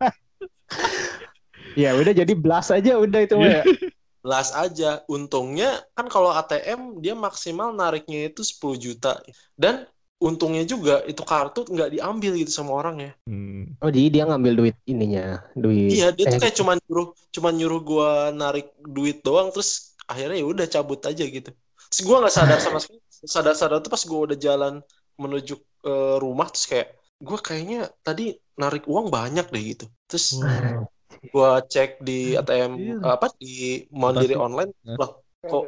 Ya 1.76 1.92
udah 1.92 2.12
jadi 2.16 2.32
blast 2.32 2.72
aja 2.72 2.96
udah 2.96 3.20
itu 3.20 3.36
mah 3.36 3.50
ya. 3.60 3.64
las 4.26 4.50
aja 4.50 5.06
untungnya 5.06 5.86
kan 5.94 6.10
kalau 6.10 6.34
ATM 6.34 6.98
dia 6.98 7.14
maksimal 7.14 7.70
nariknya 7.70 8.26
itu 8.26 8.42
10 8.42 8.74
juta 8.74 9.22
dan 9.54 9.86
untungnya 10.18 10.64
juga 10.64 11.04
itu 11.06 11.20
kartu 11.22 11.62
nggak 11.62 11.94
diambil 11.94 12.32
gitu 12.34 12.50
sama 12.50 12.72
orang 12.74 12.96
ya 12.98 13.12
Hmm. 13.28 13.76
Oh 13.78 13.92
jadi 13.92 14.08
dia 14.10 14.24
ngambil 14.24 14.52
duit 14.56 14.76
ininya, 14.82 15.44
duit. 15.52 15.92
Iya, 15.94 16.10
dia 16.16 16.24
tuh 16.26 16.38
eh, 16.38 16.42
kayak 16.48 16.56
cuma 16.56 16.72
nyuruh 16.74 17.08
cuma 17.28 17.48
nyuruh 17.52 17.80
gua 17.84 18.10
narik 18.32 18.72
duit 18.80 19.20
doang 19.20 19.52
terus 19.52 19.92
akhirnya 20.08 20.40
ya 20.40 20.46
udah 20.48 20.66
cabut 20.66 20.98
aja 21.04 21.22
gitu. 21.22 21.50
Terus 21.88 22.00
gua 22.02 22.16
nggak 22.20 22.34
sadar 22.34 22.58
sama 22.58 22.78
sekali. 22.78 23.00
Sadar-sadar 23.08 23.78
tuh 23.80 23.88
pas 23.88 24.02
gua 24.02 24.20
udah 24.26 24.36
jalan 24.36 24.74
menuju 25.16 25.54
eh, 25.82 26.16
rumah 26.18 26.48
terus 26.48 26.66
kayak 26.66 26.88
gua 27.16 27.38
kayaknya 27.38 27.88
tadi 28.00 28.30
narik 28.54 28.84
uang 28.84 29.08
banyak 29.08 29.46
deh 29.46 29.62
gitu. 29.66 29.86
Terus 30.06 30.36
Wow. 30.36 30.88
gua 31.28 31.50
cek 31.60 32.00
di 32.00 32.34
ATM 32.34 32.72
Iya. 32.76 32.94
apa 33.08 33.26
di 33.34 33.84
Mandiri 33.88 34.34
Mutasi. 34.34 34.44
online 34.44 34.70
Hah? 34.84 34.96
lah 34.96 35.10
kok 35.42 35.64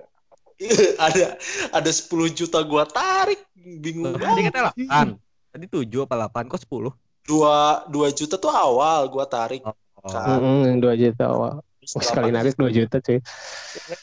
ada 1.00 1.26
ada 1.70 1.90
10 1.90 2.08
juta 2.30 2.58
gua 2.62 2.82
tarik 2.84 3.40
bingung 3.56 4.12
Tadi 4.12 4.20
banget. 4.20 4.44
katanya 4.50 4.62
8. 4.74 5.16
Tadi 5.48 5.66
7 5.66 6.04
apa 6.04 6.14
8 6.28 6.50
kok 6.50 6.60
10? 6.60 6.92
Dua, 7.24 7.56
dua 7.86 8.08
juta 8.08 8.34
tuh 8.34 8.48
awal 8.48 9.06
gua 9.06 9.24
tarik. 9.24 9.60
Oh. 9.60 9.72
Kan. 10.00 10.38
mm-mm, 10.38 10.58
yang 10.64 10.78
dua 10.78 10.94
juta 10.94 11.24
awal. 11.26 11.54
Wah, 11.60 12.02
sekali 12.02 12.28
narik 12.28 12.54
dua 12.54 12.68
juta 12.68 12.96
cuy. 12.98 13.18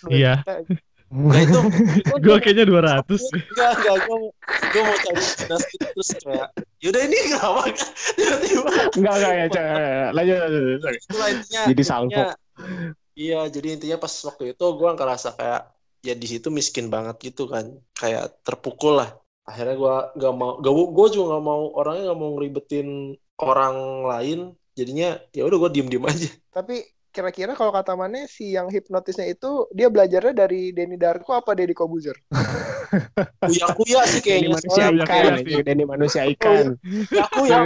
Iya. 0.08 0.42
Nah 1.06 1.38
itu 1.38 1.60
Gue 2.26 2.38
kayaknya 2.40 2.66
200. 2.66 3.06
Enggak, 3.06 3.72
enggak, 3.78 3.96
gue 4.04 4.18
gue 4.66 4.82
mau 4.82 4.98
cari 5.00 5.22
dinasti 5.22 5.76
terus 5.80 6.10
kayak 6.20 6.48
yaudah 6.82 7.02
ini 7.02 7.18
kenapa 7.30 7.62
tiba-tiba 8.18 8.70
Enggak 8.98 9.14
enggak 9.16 9.34
ya, 9.34 9.46
lanjut 10.12 10.36
lanjut. 10.36 10.62
lanjut. 10.82 11.02
Itulah 11.06 11.28
intinya 11.30 11.62
Jadi 11.62 11.72
intinya- 11.72 11.86
sangkok. 11.88 12.28
iya 13.16 13.40
jadi 13.48 13.68
intinya 13.76 13.98
pas 13.98 14.14
waktu 14.24 14.44
itu 14.52 14.66
gue 14.66 14.90
ngerasa 14.92 15.30
kayak 15.34 15.62
ya 16.02 16.14
di 16.14 16.28
situ 16.28 16.48
miskin 16.50 16.88
banget 16.88 17.16
gitu 17.24 17.48
kan 17.48 17.66
kayak 17.94 18.38
terpukul 18.44 19.00
lah 19.00 19.10
akhirnya 19.42 19.76
gue 19.76 19.96
gak 20.16 20.34
mau 20.36 20.58
gak 20.60 20.74
gue 20.74 21.08
juga 21.12 21.26
gak 21.34 21.44
mau 21.44 21.62
orangnya 21.72 22.12
gak 22.12 22.20
mau 22.20 22.30
ngeribetin 22.36 22.88
orang 23.38 23.76
lain 24.04 24.40
jadinya 24.72 25.16
ya 25.32 25.44
udah 25.44 25.58
gue 25.64 25.70
diem 25.72 25.88
diem 25.88 26.04
aja 26.04 26.30
Tapi 26.52 26.84
kira-kira 27.16 27.56
kalau 27.56 27.72
kata 27.72 27.96
Mane 27.96 28.28
si 28.28 28.52
yang 28.52 28.68
hipnotisnya 28.68 29.24
itu 29.32 29.72
dia 29.72 29.88
belajarnya 29.88 30.36
dari 30.36 30.76
Denny 30.76 31.00
Darko 31.00 31.40
apa 31.40 31.56
Deddy 31.56 31.72
Kobuzer? 31.72 32.20
kuya 33.48 33.68
kuya 33.72 34.02
sih 34.12 34.20
Denny 34.20 34.52
kayaknya 34.52 34.52
manusia 34.52 34.84
Oh, 34.84 34.92
iya, 34.92 35.04
ikan. 35.08 35.64
Denny 35.64 35.84
manusia 35.88 36.22
ikan. 36.36 36.66
kuya 36.84 37.26
kuya 37.32 37.58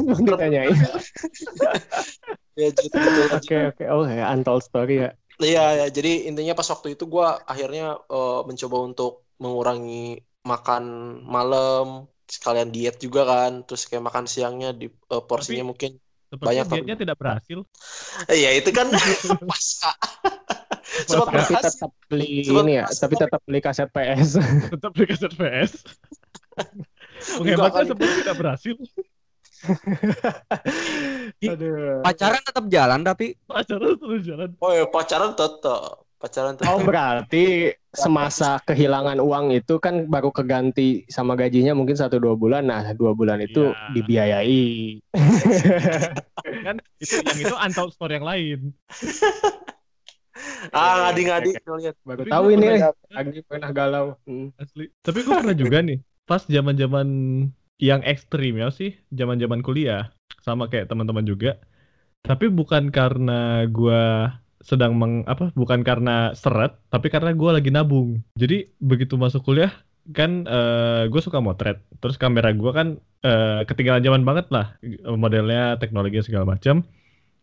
Mau 0.00 0.16
ditanyain. 0.16 0.72
ya 2.60 2.68
gitu 2.72 2.96
Oke 3.36 3.56
oke. 3.76 3.84
Oh 3.92 4.04
ya, 4.08 4.32
untold 4.32 4.64
story 4.64 5.04
ya. 5.04 5.10
Iya, 5.40 5.64
ya. 5.84 5.86
jadi 5.88 6.28
intinya 6.28 6.52
pas 6.56 6.68
waktu 6.72 6.96
itu 6.96 7.04
gue 7.08 7.26
akhirnya 7.52 8.00
eh, 8.08 8.40
mencoba 8.48 8.76
untuk 8.84 9.12
mengurangi 9.40 10.20
makan 10.44 10.84
malam, 11.24 12.08
sekalian 12.28 12.68
diet 12.74 12.96
juga 13.00 13.24
kan, 13.24 13.64
terus 13.64 13.88
kayak 13.88 14.04
makan 14.08 14.24
siangnya 14.28 14.68
di 14.76 14.86
eh, 14.88 15.22
porsinya 15.28 15.64
mungkin, 15.72 15.96
Sepertinya 16.30 16.62
Banyak 16.62 16.96
tidak 17.02 17.16
berhasil. 17.18 17.58
Eh, 18.30 18.38
ya 18.38 18.50
itu 18.54 18.70
kan 18.70 18.86
pasca. 19.50 19.90
Sempat 21.10 21.26
Tapi 21.26 21.34
berhasil. 21.34 21.74
tetap 21.74 21.90
beli 22.06 22.46
Sempat 22.46 22.62
ini 22.62 22.72
ya, 22.78 22.84
berhasil, 22.86 23.02
tapi 23.02 23.14
tetap 23.18 23.40
beli 23.42 23.58
kaset 23.58 23.88
PS. 23.90 24.28
Tetap 24.78 24.90
beli 24.94 25.06
kaset 25.10 25.32
PS. 25.34 25.70
Menghematnya 27.42 27.82
seperti 27.90 28.14
tidak 28.22 28.36
berhasil. 28.38 28.74
Aduh. 31.52 32.00
Pacaran 32.00 32.42
tetap 32.46 32.64
jalan 32.72 33.00
tapi 33.04 33.26
Pacaran 33.44 33.92
terus 33.98 34.22
jalan. 34.24 34.50
Oh 34.62 34.72
ya 34.72 34.86
pacaran 34.88 35.34
tetap, 35.34 36.06
pacaran 36.20 36.52
tetap. 36.54 36.68
Oh 36.68 36.84
berarti 36.84 37.72
semasa 37.90 38.60
kehilangan 38.68 39.18
uang 39.18 39.56
itu 39.56 39.80
kan 39.80 40.06
baru 40.06 40.28
keganti 40.30 41.08
sama 41.08 41.34
gajinya 41.34 41.72
mungkin 41.72 41.96
satu 41.96 42.20
dua 42.20 42.36
bulan. 42.36 42.68
Nah 42.68 42.92
dua 42.92 43.16
bulan 43.16 43.40
itu 43.40 43.72
Iya. 43.72 43.88
dibiayai. 43.96 44.68
Kan 46.60 46.76
itu 47.00 47.14
yang 47.24 47.38
itu 47.40 47.54
untold 47.56 47.90
story 47.96 48.20
yang 48.20 48.28
lain. 48.28 48.58
Ah, 50.72 51.10
ngadi-ngadi 51.10 51.52
lihat. 51.52 51.96
Baru 52.00 52.24
Tapi 52.24 52.32
tahu 52.32 52.46
ini. 52.56 52.80
Agi 53.12 53.44
pernah 53.44 53.70
galau. 53.76 54.06
Hmm. 54.24 54.48
Asli. 54.56 54.88
Tapi 55.04 55.18
gue 55.20 55.34
pernah 55.36 55.56
juga 55.56 55.84
nih, 55.84 56.00
pas 56.24 56.40
zaman-zaman 56.48 57.08
yang 57.76 58.00
ekstrim 58.04 58.56
ya 58.56 58.72
sih, 58.72 58.96
zaman-zaman 59.12 59.60
kuliah, 59.60 60.08
sama 60.40 60.68
kayak 60.68 60.88
teman-teman 60.88 61.24
juga. 61.28 61.60
Tapi 62.20 62.52
bukan 62.52 62.92
karena 62.92 63.64
gua 63.68 64.32
sedang 64.60 64.96
meng 64.96 65.24
apa, 65.24 65.52
bukan 65.56 65.80
karena 65.80 66.36
seret, 66.36 66.76
tapi 66.92 67.08
karena 67.08 67.32
gua 67.32 67.56
lagi 67.56 67.72
nabung. 67.72 68.20
Jadi 68.36 68.68
begitu 68.80 69.16
masuk 69.16 69.44
kuliah 69.44 69.72
kan 70.10 70.42
gue 71.06 71.20
suka 71.22 71.38
motret, 71.38 71.80
terus 72.02 72.18
kamera 72.18 72.50
gua 72.56 72.72
kan 72.74 72.88
eh, 73.22 73.62
ketinggalan 73.68 74.02
zaman 74.02 74.22
banget 74.26 74.46
lah, 74.50 74.74
modelnya 75.06 75.76
teknologi 75.78 76.18
segala 76.24 76.56
macam. 76.56 76.82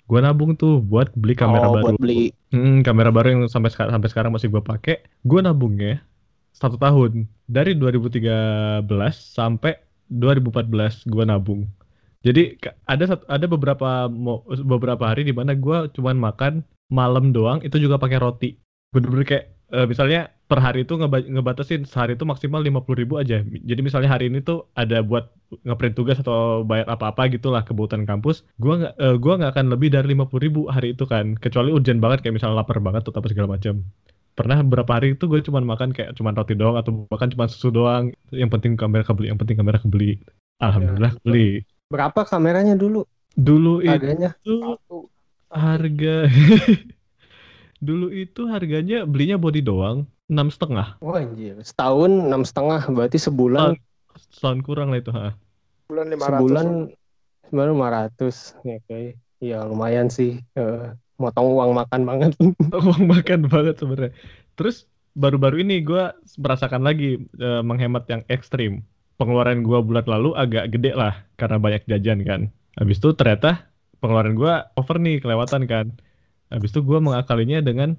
Gua 0.07 0.19
nabung 0.23 0.55
tuh 0.55 0.79
buat 0.79 1.11
beli 1.15 1.35
kamera 1.35 1.67
oh, 1.67 1.73
baru. 1.79 1.83
buat 1.93 1.99
beli. 1.99 2.31
Hmm, 2.51 2.79
kamera 2.79 3.11
baru 3.11 3.27
yang 3.35 3.43
sampai 3.51 3.71
sekarang 3.71 3.91
sampai 3.99 4.09
sekarang 4.09 4.31
masih 4.31 4.47
gue 4.47 4.63
pakai. 4.63 5.03
Gue 5.27 5.43
nabungnya 5.43 5.99
satu 6.55 6.79
tahun 6.79 7.27
dari 7.45 7.75
2013 7.75 8.87
sampai 9.11 9.77
2014 10.07 11.11
gue 11.11 11.23
nabung. 11.27 11.61
Jadi 12.23 12.55
ada 12.87 13.03
satu, 13.03 13.23
ada 13.27 13.45
beberapa 13.45 14.07
beberapa 14.63 15.03
hari 15.05 15.27
di 15.27 15.35
mana 15.35 15.53
gue 15.53 15.91
cuman 15.93 16.17
makan 16.17 16.63
malam 16.91 17.31
doang 17.35 17.59
itu 17.65 17.77
juga 17.77 17.97
pakai 17.99 18.17
roti. 18.21 18.55
Bener-bener 18.93 19.25
kayak 19.27 19.45
eh, 19.75 19.85
misalnya 19.87 20.31
per 20.47 20.59
hari 20.63 20.87
itu 20.87 20.95
ngeba- 20.95 21.27
ngebatasin 21.27 21.83
sehari 21.83 22.15
itu 22.15 22.23
maksimal 22.23 22.63
50.000 22.63 22.95
ribu 22.95 23.13
aja. 23.19 23.43
Jadi 23.43 23.81
misalnya 23.83 24.09
hari 24.15 24.31
ini 24.31 24.39
tuh 24.39 24.71
ada 24.79 25.03
buat 25.03 25.27
ngeprint 25.67 25.95
tugas 25.99 26.17
atau 26.23 26.63
bayar 26.63 26.87
apa-apa 26.87 27.27
gitulah 27.35 27.63
kebutuhan 27.67 28.07
kampus, 28.07 28.47
gua 28.59 28.73
nggak 28.79 28.93
eh, 28.95 29.15
gua 29.19 29.33
nggak 29.39 29.51
akan 29.55 29.65
lebih 29.75 29.89
dari 29.91 30.07
50.000 30.15 30.63
ribu 30.63 30.71
hari 30.71 30.87
itu 30.95 31.03
kan, 31.03 31.35
kecuali 31.35 31.69
urgent 31.75 31.99
banget 31.99 32.23
kayak 32.23 32.35
misalnya 32.39 32.63
lapar 32.63 32.79
banget 32.79 33.03
atau 33.07 33.19
apa 33.19 33.27
segala 33.31 33.47
macam. 33.59 33.83
Pernah 34.37 34.61
beberapa 34.61 34.91
hari 35.01 35.17
itu 35.17 35.25
gue 35.25 35.41
cuman 35.41 35.65
makan 35.65 35.89
kayak 35.97 36.13
cuman 36.13 36.37
roti 36.37 36.53
doang 36.53 36.77
atau 36.77 36.91
bahkan 37.09 37.29
cuman 37.33 37.47
susu 37.49 37.73
doang. 37.73 38.13
Yang 38.29 38.49
penting 38.53 38.71
kamera 38.77 39.01
kebeli, 39.01 39.33
yang 39.33 39.39
penting 39.41 39.57
kamera 39.57 39.81
kebeli. 39.81 40.21
Alhamdulillah 40.61 41.13
Ya, 41.13 41.21
beli. 41.25 41.65
Berapa 41.93 42.21
kameranya 42.27 42.75
dulu 42.75 42.97
Dulu 43.37 43.81
harganya? 43.87 44.29
itu 44.41 44.53
Satu. 44.61 45.09
Harga. 45.51 46.27
Dulu 47.87 48.09
itu 48.09 48.49
harganya 48.49 49.05
belinya 49.05 49.37
body 49.37 49.61
doang 49.61 50.09
enam 50.27 50.51
setengah. 50.51 50.99
Wah 50.99 51.23
anjir, 51.23 51.55
setahun 51.63 52.11
enam 52.11 52.43
setengah, 52.43 52.83
berarti 52.91 53.17
sebulan 53.21 53.79
setahun 54.33 54.59
kurang 54.65 54.91
lah 54.91 54.99
itu 54.99 55.11
ha. 55.15 55.33
Bulan 55.87 56.07
500. 56.11 56.19
sebulan 56.27 56.67
sebulan 57.47 57.67
lima 57.71 57.87
ratus, 57.87 58.35
ya 58.67 58.77
kayak, 58.91 59.15
ya 59.39 59.63
lumayan 59.63 60.11
sih, 60.11 60.43
Eh, 60.59 60.91
motong 61.15 61.55
uang 61.55 61.71
makan 61.73 62.01
banget. 62.03 62.31
uang 62.75 63.03
makan 63.07 63.47
banget 63.47 63.75
sebenarnya. 63.79 64.13
Terus 64.59 64.83
baru-baru 65.15 65.63
ini 65.63 65.79
gue 65.81 66.11
merasakan 66.37 66.83
lagi 66.83 67.23
eh, 67.39 67.61
menghemat 67.63 68.03
yang 68.11 68.21
ekstrim. 68.27 68.83
Pengeluaran 69.17 69.65
gue 69.65 69.79
bulan 69.81 70.05
lalu 70.05 70.37
agak 70.37 70.75
gede 70.77 70.93
lah 70.93 71.25
karena 71.39 71.57
banyak 71.57 71.83
jajan 71.89 72.21
kan. 72.21 72.41
Habis 72.77 73.01
itu 73.01 73.09
ternyata 73.17 73.65
pengeluaran 74.01 74.35
gue 74.39 74.53
over 74.79 74.97
nih 75.01 75.15
kelewatan 75.23 75.63
kan. 75.71 75.85
Habis 76.53 76.69
itu 76.73 76.81
gue 76.89 76.99
mengakalinya 77.03 77.59
dengan 77.63 77.89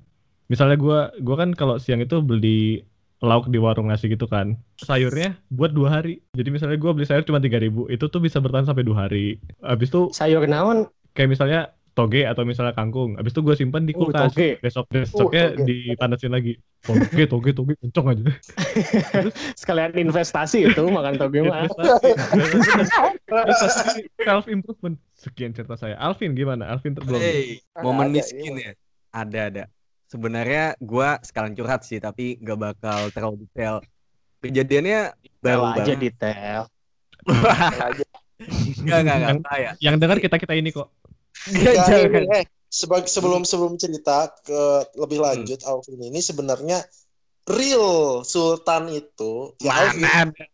misalnya 0.52 0.76
gue 0.80 0.98
gua 1.26 1.36
kan 1.42 1.50
kalau 1.52 1.76
siang 1.82 2.00
itu 2.04 2.16
beli 2.24 2.82
lauk 3.20 3.50
di 3.52 3.58
warung 3.60 3.88
nasi 3.90 4.06
gitu 4.14 4.26
kan. 4.30 4.56
Sayurnya 4.78 5.36
buat 5.50 5.70
dua 5.74 5.88
hari. 6.00 6.22
Jadi 6.38 6.48
misalnya 6.54 6.78
gue 6.78 6.90
beli 6.94 7.06
sayur 7.08 7.24
cuma 7.26 7.42
3000 7.42 7.90
itu 7.94 8.04
tuh 8.12 8.20
bisa 8.22 8.38
bertahan 8.44 8.66
sampai 8.68 8.84
dua 8.86 9.08
hari. 9.08 9.42
Habis 9.62 9.88
itu 9.90 10.00
Sayur 10.14 10.42
naon? 10.46 10.88
kayak 11.16 11.30
misalnya 11.34 11.58
toge 11.98 12.22
atau 12.22 12.42
misalnya 12.42 12.70
kangkung 12.70 13.18
habis 13.18 13.34
itu 13.34 13.42
gue 13.42 13.52
simpan 13.52 13.82
di 13.82 13.90
Oh, 13.90 14.06
kulkas 14.06 14.30
toge. 14.30 14.54
besok 14.58 14.86
besoknya 14.86 15.50
toge. 15.52 15.66
dipanasin 15.66 16.30
lagi 16.30 16.52
toge 16.78 17.22
toge 17.26 17.50
toge 17.52 17.74
kenceng 17.76 18.06
aja 18.08 18.22
Sekalian 19.60 19.98
investasi 19.98 20.58
itu 20.64 20.82
makan 20.86 21.18
toge 21.18 21.42
mah. 21.42 21.66
investasi 23.26 24.00
self 24.16 24.46
improvement 24.46 24.94
sekian 25.12 25.50
cerita 25.50 25.74
saya 25.74 25.98
Alvin 25.98 26.32
gimana 26.32 26.68
Alvin 26.68 26.94
belum 26.94 27.18
Hey, 27.18 27.58
momen 27.76 28.10
miskin 28.10 28.54
ini 28.54 28.62
ya. 28.64 28.72
Ada 29.10 29.40
ada. 29.48 29.64
Sebenarnya 30.06 30.72
gua 30.78 31.18
sekalian 31.18 31.52
curhat 31.52 31.82
sih, 31.82 31.98
tapi 31.98 32.38
nggak 32.38 32.56
bakal 32.56 33.08
terlalu 33.10 33.44
detail. 33.44 33.80
Kejadiannya 34.38 35.12
baru 35.38 35.62
aja 35.66 35.82
banget. 35.84 35.98
detail. 35.98 36.60
Enggak 38.78 38.98
enggak 39.00 39.16
enggak 39.16 39.18
Yang- 39.28 39.42
saya. 39.44 39.70
yang 39.80 39.96
dengar 39.96 40.16
kita 40.16 40.36
kita 40.36 40.54
ini 40.54 40.70
kok 40.70 40.88
jangan. 41.46 42.10
ini, 42.18 42.28
eh, 42.34 42.44
sebag- 42.68 43.06
sebelum 43.06 43.42
sebelum 43.42 43.74
cerita 43.74 44.30
ke 44.38 44.60
lebih 44.94 45.18
Hmm. 45.18 45.26
lanjut 45.26 45.60
Alvin 45.62 46.00
ini 46.02 46.18
sebenarnya 46.18 46.78
real 47.44 48.20
Sultan 48.22 48.88
itu 48.90 49.54
ya 49.58 49.72
Alvin, 49.88 50.02
Mana 50.02 50.28
ada. 50.28 50.44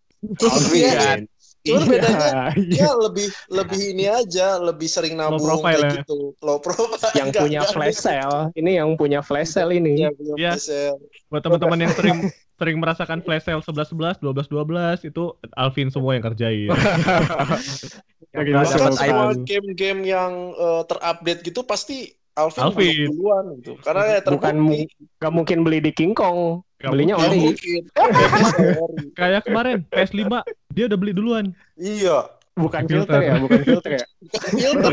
Alvin. 0.45 1.27
Cuman 1.65 1.89
bedanya 1.89 2.29
Iya. 2.53 2.69
dia 2.71 2.91
lebih 2.95 3.27
lebih 3.49 3.81
ini 3.91 4.05
aja, 4.05 4.57
lebih 4.59 4.85
sering 4.85 5.17
nabung 5.17 5.41
profile 5.41 5.81
kayak 5.81 5.91
ya. 5.91 5.97
gitu. 5.99 6.37
Low 6.39 6.61
profile. 6.61 7.09
yang 7.15 7.29
Enggak, 7.29 7.41
punya 7.41 7.61
enggak. 7.63 7.73
flash 7.73 7.99
sale, 7.99 8.41
ini 8.53 8.71
yang 8.75 8.89
punya 8.95 9.21
flash 9.21 9.51
sale 9.51 9.73
ini. 9.73 9.97
Iya, 9.99 10.13
punya 10.13 10.35
Iya. 10.35 10.51
flash 10.53 10.67
sale. 10.67 11.01
buat 11.27 11.41
teman-teman 11.41 11.79
yang 11.81 11.93
sering 11.95 12.19
sering 12.55 12.79
merasakan 12.79 13.19
flash 13.19 13.43
sale 13.43 13.59
11 13.59 13.91
11 14.19 14.23
12 14.23 14.47
12 14.49 15.11
itu 15.11 15.25
Alvin 15.53 15.89
semua 15.89 16.15
yang 16.15 16.25
kerjain 16.25 16.71
Lagi 18.31 18.51
Nah, 18.51 18.63
masuk 18.63 18.79
kan 18.81 18.87
kan. 18.89 18.95
semua 18.97 19.27
game-game 19.41 20.01
yang 20.05 20.33
eh, 20.53 20.83
terupdate 20.85 21.41
gitu 21.43 21.63
pasti 21.63 22.11
Alvin, 22.33 22.63
Alvin. 22.65 23.07
duluan 23.09 23.45
gitu. 23.59 23.79
Karena 23.79 24.03
ya 24.09 24.19
Bukan 24.21 24.55
terbukti. 24.59 24.91
Gak 25.17 25.33
mungkin 25.33 25.59
beli 25.63 25.79
di 25.79 25.91
King 25.91 26.11
Kong, 26.13 26.67
Gak 26.77 26.91
belinya. 26.91 27.15
Ori. 27.23 27.55
kayak 29.15 29.43
kemarin 29.45 29.87
PS5 29.87 30.27
dia 30.69 30.85
udah 30.87 30.99
beli 30.99 31.13
duluan 31.13 31.55
Iya. 31.75 32.27
Bukan 32.55 32.87
Filter. 32.87 33.19
filter 33.19 33.21
ya, 33.21 33.35
bukan 33.39 33.61
filter 33.63 33.91
ya. 33.93 34.05
Filter. 34.49 34.93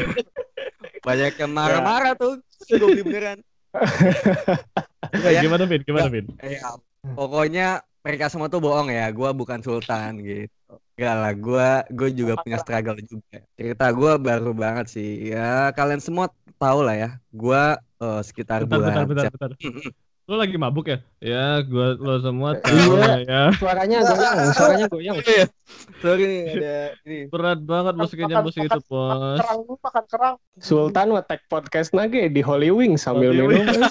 Banyak 1.08 1.34
yang 1.36 1.52
marah-marah 1.52 2.13
tuh. 2.13 2.41
Gue 2.67 2.88
beli 2.89 3.04
beneran. 3.04 3.38
Ya. 5.17 5.41
gimana 5.41 5.63
Vin 5.63 5.82
gimana 5.82 6.08
Vin 6.08 6.26
Ya, 6.38 6.76
pokoknya 7.03 7.67
mereka 8.01 8.29
semua 8.29 8.47
tuh 8.47 8.59
bohong 8.59 8.89
ya. 8.89 9.09
Gua 9.09 9.29
bukan 9.31 9.59
sultan 9.59 10.21
gitu. 10.21 10.49
Enggak 10.95 11.15
lah, 11.17 11.33
gua 11.33 11.69
gue 11.89 12.09
juga 12.13 12.33
punya 12.37 12.57
struggle 12.57 12.99
juga. 13.01 13.41
Cerita 13.57 13.85
gua 13.89 14.15
baru 14.15 14.53
banget 14.53 14.85
sih. 14.87 15.33
Ya, 15.33 15.69
kalian 15.71 15.97
semua 15.99 16.29
tahu 16.55 16.81
lah 16.81 16.95
ya. 16.95 17.09
Gua 17.29 17.77
eh, 17.97 18.21
sekitar 18.21 18.65
bentar 18.65 19.05
bentar 19.05 19.05
bulan 19.05 19.05
bentar 19.09 19.25
Sep- 19.27 19.33
bentar 19.37 19.91
lo 20.29 20.39
lagi 20.39 20.55
mabuk 20.55 20.87
ya 20.87 21.03
ya 21.19 21.59
gua 21.67 21.91
lo 21.97 22.15
semua 22.23 22.55
tahu 22.55 22.71
Iya. 22.71 23.03
lah 23.03 23.19
ya 23.19 23.41
Suaranya 23.51 23.97
goyang, 23.99 24.37
suaranya 24.55 24.87
goyang. 24.87 25.17
Iya. 25.27 25.45
Sorry 25.99 26.23
nih 26.23 26.41
ada 26.47 26.75
ini. 27.03 27.19
berat 27.27 27.59
banget 27.59 27.93
musiknya 27.99 28.27
Makan- 28.31 28.45
musik 28.47 28.61
itu 28.63 28.71
makan 28.71 28.87
bos 28.87 29.39
kerang 29.41 29.59
dulu, 29.59 29.73
makan 29.81 30.03
kerang. 30.07 30.35
Sultan 30.55 31.07
ngetek 31.11 31.41
podcast 31.51 31.89
nage 31.91 32.31
di 32.31 32.39
Holy 32.39 32.71
Wing 32.71 32.95
sambil 32.95 33.35
Holy 33.35 33.59
minum. 33.59 33.75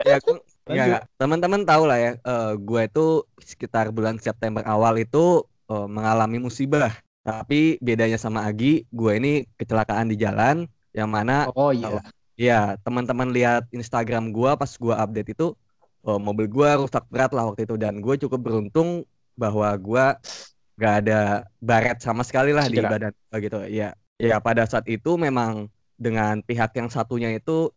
Ya, 0.00 0.16
Lanjut. 0.16 0.40
enggak. 0.66 1.02
Teman-teman 1.18 1.62
tahu 1.66 1.82
lah 1.84 1.98
ya, 1.98 2.12
eh, 2.16 2.52
gue 2.56 2.80
itu 2.86 3.06
sekitar 3.42 3.90
bulan 3.92 4.16
September 4.16 4.62
awal 4.64 4.96
itu 4.96 5.44
eh, 5.70 5.86
mengalami 5.90 6.38
musibah. 6.40 6.94
Tapi 7.20 7.76
bedanya 7.84 8.16
sama 8.16 8.48
Agi, 8.48 8.88
gue 8.88 9.12
ini 9.20 9.44
kecelakaan 9.60 10.08
di 10.08 10.16
jalan 10.16 10.64
yang 10.96 11.06
mana 11.12 11.46
Oh 11.54 11.70
iya. 11.70 12.00
ya 12.34 12.60
teman-teman 12.82 13.30
lihat 13.30 13.68
Instagram 13.70 14.32
gue 14.34 14.50
pas 14.56 14.66
gue 14.72 14.94
update 14.96 15.36
itu 15.36 15.52
eh, 16.08 16.20
mobil 16.20 16.48
gue 16.48 16.68
rusak 16.80 17.04
berat 17.12 17.30
lah 17.36 17.46
waktu 17.52 17.68
itu 17.68 17.76
dan 17.76 18.00
gue 18.00 18.14
cukup 18.26 18.40
beruntung 18.40 19.04
bahwa 19.36 19.68
gue 19.76 20.04
gak 20.80 20.94
ada 21.04 21.44
baret 21.60 22.00
sama 22.00 22.24
sekali 22.24 22.56
lah 22.56 22.64
di 22.66 22.80
Cedera. 22.80 23.12
badan 23.12 23.12
gitu. 23.36 23.58
Ya, 23.68 23.92
ya 24.16 24.40
pada 24.40 24.64
saat 24.64 24.88
itu 24.88 25.20
memang 25.20 25.68
dengan 26.00 26.40
pihak 26.40 26.72
yang 26.72 26.88
satunya 26.88 27.28
itu 27.36 27.68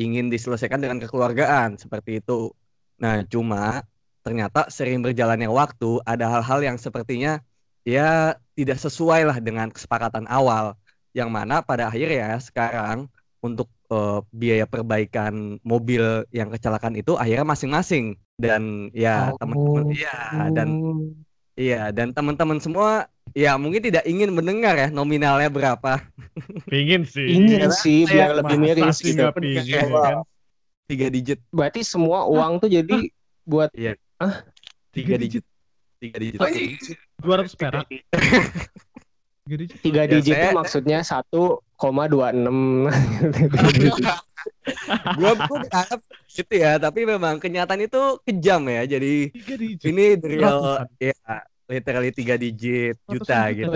ingin 0.00 0.32
diselesaikan 0.32 0.80
dengan 0.80 0.96
kekeluargaan 1.04 1.76
seperti 1.76 2.24
itu. 2.24 2.48
Nah, 2.96 3.20
cuma 3.28 3.84
ternyata 4.24 4.68
sering 4.72 5.04
berjalannya 5.04 5.48
waktu 5.48 6.00
ada 6.08 6.28
hal-hal 6.40 6.60
yang 6.64 6.76
sepertinya 6.80 7.40
ya 7.84 8.36
tidak 8.52 8.76
sesuai 8.80 9.24
lah 9.28 9.38
dengan 9.40 9.72
kesepakatan 9.72 10.28
awal 10.28 10.76
yang 11.16 11.32
mana 11.32 11.64
pada 11.64 11.88
akhirnya 11.88 12.36
sekarang 12.40 13.08
untuk 13.40 13.72
eh, 13.88 14.20
biaya 14.30 14.68
perbaikan 14.68 15.56
mobil 15.64 16.28
yang 16.30 16.52
kecelakaan 16.52 16.96
itu 17.00 17.16
akhirnya 17.16 17.48
masing-masing 17.48 18.20
dan 18.36 18.92
ya 18.92 19.32
teman-teman 19.40 19.88
Oh. 19.88 19.92
iya 19.92 20.48
dan 20.52 20.68
iya 21.54 21.90
dan 21.90 22.10
teman-teman 22.10 22.58
semua 22.58 23.06
ya 23.30 23.54
mungkin 23.54 23.78
tidak 23.80 24.02
ingin 24.04 24.30
mendengar 24.30 24.74
ya 24.74 24.88
nominalnya 24.88 25.46
berapa. 25.46 26.02
Pingin 26.72 27.06
sih. 27.06 27.26
Ingin 27.30 27.70
sih 27.70 28.06
biar 28.06 28.34
lebih 28.38 28.58
miris. 28.58 28.98
sih 28.98 29.14
gitu. 29.14 29.30
pingin 29.34 29.64
ya 29.66 29.82
kan. 29.86 30.14
Tiga 30.86 31.06
digit. 31.06 31.38
Berarti 31.48 31.86
semua 31.86 32.26
uang 32.26 32.58
tuh 32.58 32.66
jadi 32.66 33.10
buat 33.46 33.70
tiga 34.90 35.14
digit. 35.14 35.44
Tiga 36.00 36.16
digit. 36.18 36.40
Dua 37.20 37.34
ratus 37.38 37.54
perak. 37.54 37.86
Tiga 39.46 39.56
digit. 39.56 39.78
Tiga 39.78 40.02
Ya, 40.02 40.10
digit 40.10 40.34
saya- 40.34 40.50
itu 40.50 40.58
maksudnya 40.58 40.98
1,26. 41.02 42.90
Gua 45.18 45.32
pun 45.48 45.58
berharap 45.66 46.00
gitu 46.30 46.54
ya, 46.54 46.78
tapi 46.78 47.04
memang 47.04 47.36
kenyataan 47.42 47.84
itu 47.84 48.00
kejam 48.24 48.62
ya. 48.70 48.82
Jadi 48.86 49.34
ini 49.84 50.04
real 50.20 50.86
ya 50.98 51.14
literally 51.70 52.10
tiga 52.10 52.34
digit 52.34 52.98
juta 53.06 53.50
gitu. 53.54 53.70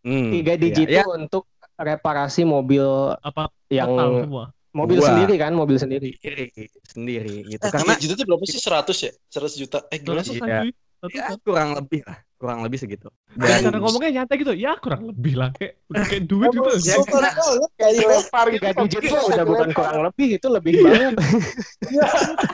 Hmm, 0.00 0.32
Tiga 0.32 0.56
iya, 0.56 0.62
digit 0.62 0.88
ya, 0.88 1.04
itu 1.04 1.10
untuk 1.12 1.44
reparasi 1.76 2.48
mobil 2.48 2.84
Apa 3.20 3.52
yang 3.68 3.92
total 3.92 4.08
semua? 4.24 4.44
mobil 4.72 4.98
Gua. 5.02 5.08
sendiri 5.12 5.34
kan, 5.36 5.52
mobil 5.52 5.76
sendiri. 5.76 6.16
sendiri 6.16 6.46
sendiri 6.88 7.34
gitu. 7.52 7.64
Eh, 7.66 7.70
Karena 7.70 7.92
3 7.98 8.00
juta 8.00 8.12
itu 8.16 8.24
berapa 8.24 8.44
sih? 8.48 8.60
100 8.60 8.96
ya? 8.96 9.12
100 9.28 9.54
juta. 9.60 9.78
Eh, 9.92 9.98
gimana 10.00 10.22
sih? 10.24 10.40
Iya. 10.40 10.64
cuy. 10.64 10.70
ya, 11.16 11.24
kurang 11.44 11.76
lebih 11.76 12.00
lah, 12.04 12.18
kurang 12.40 12.64
lebih 12.64 12.80
segitu. 12.80 13.12
Dan 13.36 13.68
cara 13.68 13.76
ngomongnya 13.76 14.10
nyantai 14.24 14.40
gitu. 14.40 14.56
Ya 14.56 14.72
kurang 14.80 15.04
lebih 15.04 15.36
lah 15.36 15.52
kayak 15.52 15.76
kayak 15.92 16.24
duit 16.24 16.48
gitu. 16.48 16.70
Ya, 16.80 16.96
karena- 17.04 17.34
Kayak 17.76 17.92
gila. 17.92 18.08
dilempar 18.16 18.44
gitu. 18.48 18.64
Digit 18.64 19.02
itu 19.04 19.12
Kayak 19.12 19.28
udah 19.28 19.44
bukan 19.44 19.68
kurang 19.76 19.98
lebih, 20.08 20.28
itu 20.40 20.46
lebih 20.48 20.72
banget. 20.80 21.14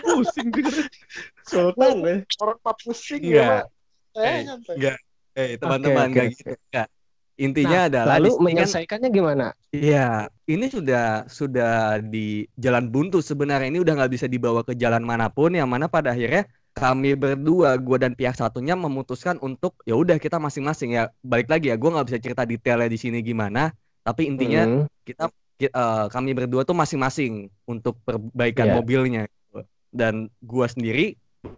Pusing 0.02 0.48
denger. 0.50 0.74
Sultan 1.46 1.90
deh. 2.02 2.18
Orang 2.42 2.58
pak 2.58 2.74
pusing 2.82 3.22
ya. 3.22 3.62
Saya 4.10 4.26
Eh, 4.26 4.40
nyantai. 4.44 4.74
enggak. 4.74 4.96
Eh, 5.36 5.48
teman-teman 5.56 6.06
enggak 6.10 6.26
gitu. 6.34 6.50
Enggak. 6.50 6.88
Intinya 7.36 7.80
Nah, 7.84 7.88
adalah 7.92 8.16
lalu 8.16 8.30
kan 8.32 8.42
menyelesaikannya 8.48 9.08
gimana? 9.12 9.46
Iya, 9.68 10.08
ini 10.48 10.72
sudah 10.72 11.28
sudah 11.28 12.00
di 12.00 12.48
jalan 12.56 12.88
buntu 12.88 13.20
sebenarnya 13.20 13.68
ini 13.68 13.76
udah 13.76 13.92
nggak 13.92 14.08
bisa 14.08 14.24
dibawa 14.24 14.64
ke 14.64 14.72
jalan 14.72 15.04
mana 15.04 15.28
pun 15.28 15.52
yang 15.52 15.68
mana 15.68 15.84
pada 15.84 16.16
akhirnya 16.16 16.48
kami 16.76 17.16
berdua, 17.16 17.80
gue 17.80 17.96
dan 17.96 18.12
pihak 18.12 18.36
satunya 18.36 18.76
memutuskan 18.76 19.40
untuk 19.40 19.80
ya 19.88 19.96
udah 19.96 20.20
kita 20.20 20.36
masing-masing 20.36 20.92
ya 20.92 21.08
balik 21.24 21.48
lagi 21.48 21.72
ya, 21.72 21.76
gue 21.80 21.88
nggak 21.88 22.06
bisa 22.12 22.18
cerita 22.20 22.42
detailnya 22.44 22.88
di 22.92 22.98
sini 23.00 23.18
gimana, 23.24 23.72
tapi 24.04 24.28
intinya 24.28 24.68
Hmm, 24.68 24.84
kita 25.08 25.24
ki- 25.56 25.72
eh, 25.72 26.04
kami 26.12 26.30
berdua 26.36 26.68
tuh 26.68 26.76
masing-masing 26.76 27.48
untuk 27.64 27.96
perbaikan 28.04 28.68
Iya. 28.68 28.76
mobilnya 28.76 29.22
gitu. 29.24 29.64
dan 29.96 30.14
gue 30.44 30.66
sendiri 30.68 31.06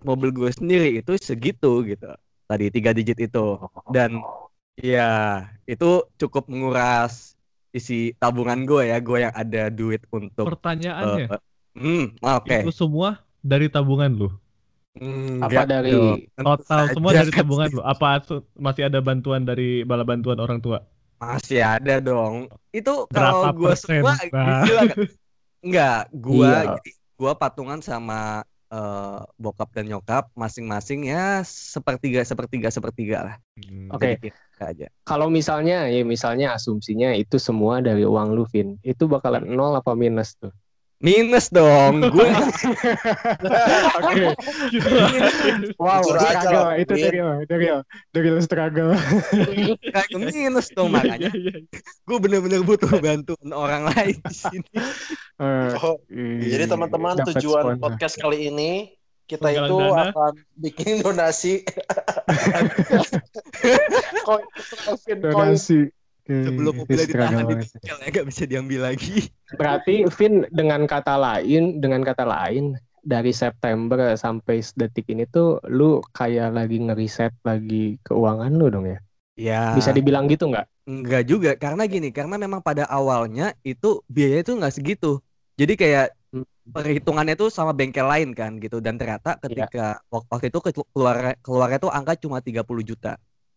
mobil 0.07 0.31
gue 0.31 0.50
sendiri 0.54 1.02
itu 1.02 1.18
segitu 1.18 1.83
gitu 1.83 2.07
tadi 2.46 2.70
tiga 2.70 2.94
digit 2.94 3.18
itu 3.18 3.59
dan 3.90 4.22
ya 4.78 5.42
itu 5.66 6.07
cukup 6.14 6.46
menguras 6.46 7.35
isi 7.74 8.14
tabungan 8.22 8.62
gue 8.62 8.94
ya 8.94 9.02
gue 9.02 9.18
yang 9.26 9.35
ada 9.35 9.66
duit 9.74 10.07
untuk 10.14 10.46
Pertanyaannya, 10.46 11.26
eh, 11.35 11.40
hmm 11.74 12.04
oke 12.22 12.59
itu 12.62 12.70
semua 12.70 13.26
dari 13.42 13.66
tabungan 13.66 14.11
lu. 14.14 14.28
Apa 15.39 15.63
Enggak 15.63 15.67
dari 15.71 15.91
dong. 15.95 16.19
Tentu 16.35 16.47
Total 16.63 16.83
semua 16.91 17.11
dari 17.15 17.31
tabungan 17.31 17.69
lu. 17.71 17.83
Apa 17.83 18.07
masih 18.59 18.83
ada 18.91 18.99
bantuan 18.99 19.43
dari 19.47 19.83
bala 19.83 20.03
bantuan 20.03 20.39
orang 20.39 20.59
tua? 20.59 20.79
masih 21.19 21.59
ada 21.59 21.99
dong 21.99 22.47
itu 22.71 22.95
kalau 23.11 23.51
gue 23.51 23.75
persen? 23.75 24.07
semua 24.07 24.15
Nah. 24.31 24.63
gila 24.63 24.83
kan? 24.87 24.99
enggak 25.59 26.01
gue 26.15 26.47
Iya. 26.47 26.79
gue 27.19 27.33
patungan 27.35 27.83
sama 27.83 28.47
eh, 28.71 29.21
bokap 29.35 29.75
dan 29.75 29.91
nyokap 29.91 30.31
masing-masing 30.39 31.11
ya 31.11 31.43
sepertiga 31.43 32.23
sepertiga 32.23 32.69
sepertiga 32.71 33.19
lah 33.27 33.37
Oke. 33.91 34.15
Jadi 34.15 34.31
kita 34.31 34.65
aja 34.71 34.87
Kalau 35.03 35.27
misalnya, 35.27 35.91
ya 35.91 36.07
misalnya 36.07 36.55
asumsinya 36.55 37.11
itu 37.17 37.41
semua 37.41 37.81
dari 37.83 38.05
uang 38.07 38.37
lu, 38.37 38.45
Vin. 38.47 38.79
Itu 38.85 39.09
bakalan 39.11 39.49
nol 39.49 39.75
apa 39.75 39.97
minus 39.99 40.37
tuh? 40.39 40.53
Minus 40.99 41.47
dong 41.49 42.03
gue 42.05 42.27
Oke. 43.99 44.35
Wow, 45.77 46.03
aja 46.03 46.43
struggle. 46.43 46.67
Itu 46.77 46.93
Vin. 46.93 47.05
dari 47.05 47.19
dari 47.47 47.67
dari 48.11 48.29
lu 48.29 48.43
struggle. 48.43 48.93
kayak 49.85 50.09
minus 50.13 50.67
dong 50.71 50.91
makanya 50.91 51.31
Iya, 51.31 51.55
iya, 51.55 51.63
iya. 51.63 51.81
gue 52.03 52.19
bener-bener 52.19 52.61
butuh 52.61 52.91
bantuan 52.99 53.49
orang 53.49 53.87
lain 53.89 54.19
di 54.19 54.35
sini 54.35 54.71
Eh, 55.39 55.71
Oh, 55.79 56.03
jadi 56.43 56.67
teman-teman 56.67 57.15
tujuan 57.25 57.63
sponsor. 57.71 57.79
podcast 57.79 58.15
kali 58.17 58.51
ini 58.51 58.91
kita 59.25 59.45
itu 59.51 59.77
dana. 59.77 60.09
akan 60.11 60.33
bikin 60.57 60.99
donasi 60.99 61.63
Koin, 64.25 64.45
koin, 64.85 64.97
koin. 64.97 65.19
donasi. 65.21 65.93
Sebelum 66.45 66.73
Hmm, 66.73 66.85
mobilnya 66.85 67.07
itu 67.09 67.14
struggle 67.14 67.43
ditahan 67.43 67.47
di 67.51 67.55
bengkel 67.61 67.97
ya 68.05 68.07
nggak 68.12 68.27
bisa 68.31 68.45
diambil 68.51 68.81
lagi 68.88 69.09
Berarti 69.59 70.05
Vin 70.17 70.45
dengan 70.53 70.85
kata 70.85 71.14
lain, 71.19 71.81
dengan 71.83 72.03
kata 72.05 72.25
lain 72.29 72.77
dari 73.03 73.33
September 73.33 74.12
sampai 74.14 74.61
detik 74.81 75.07
ini 75.09 75.25
tuh 75.27 75.59
lu 75.73 76.05
kayak 76.12 76.53
lagi 76.57 76.77
ngeriset 76.85 77.33
lagi 77.49 77.97
keuangan 78.07 78.53
lu 78.55 78.67
dong 78.75 78.87
ya? 78.93 78.99
ya 79.37 79.59
Bisa 79.77 79.91
dibilang 79.97 80.27
gitu 80.33 80.49
nggak? 80.53 80.67
Enggak 80.88 81.23
juga, 81.29 81.51
karena 81.61 81.85
gini, 81.85 82.09
karena 82.17 82.41
memang 82.41 82.64
pada 82.64 82.88
awalnya 82.88 83.53
itu 83.61 84.01
biaya 84.09 84.41
itu 84.41 84.53
nggak 84.57 84.73
segitu. 84.73 85.21
Jadi 85.61 85.73
kayak 85.77 86.07
Hmm. 86.33 86.45
perhitungannya 86.75 87.35
itu 87.38 87.47
sama 87.53 87.73
bengkel 87.79 88.07
lain 88.09 88.31
kan 88.37 88.53
gitu 88.64 88.79
dan 88.85 88.95
ternyata 89.01 89.37
ketika 89.45 90.01
wak- 90.12 90.29
waktu 90.33 90.47
itu 90.53 90.61
ke- 90.64 90.73
keluar 90.95 91.17
keluarnya 91.45 91.79
tuh 91.85 91.93
angka 91.93 92.14
cuma 92.25 92.38
30 92.45 92.85
juta 92.87 93.17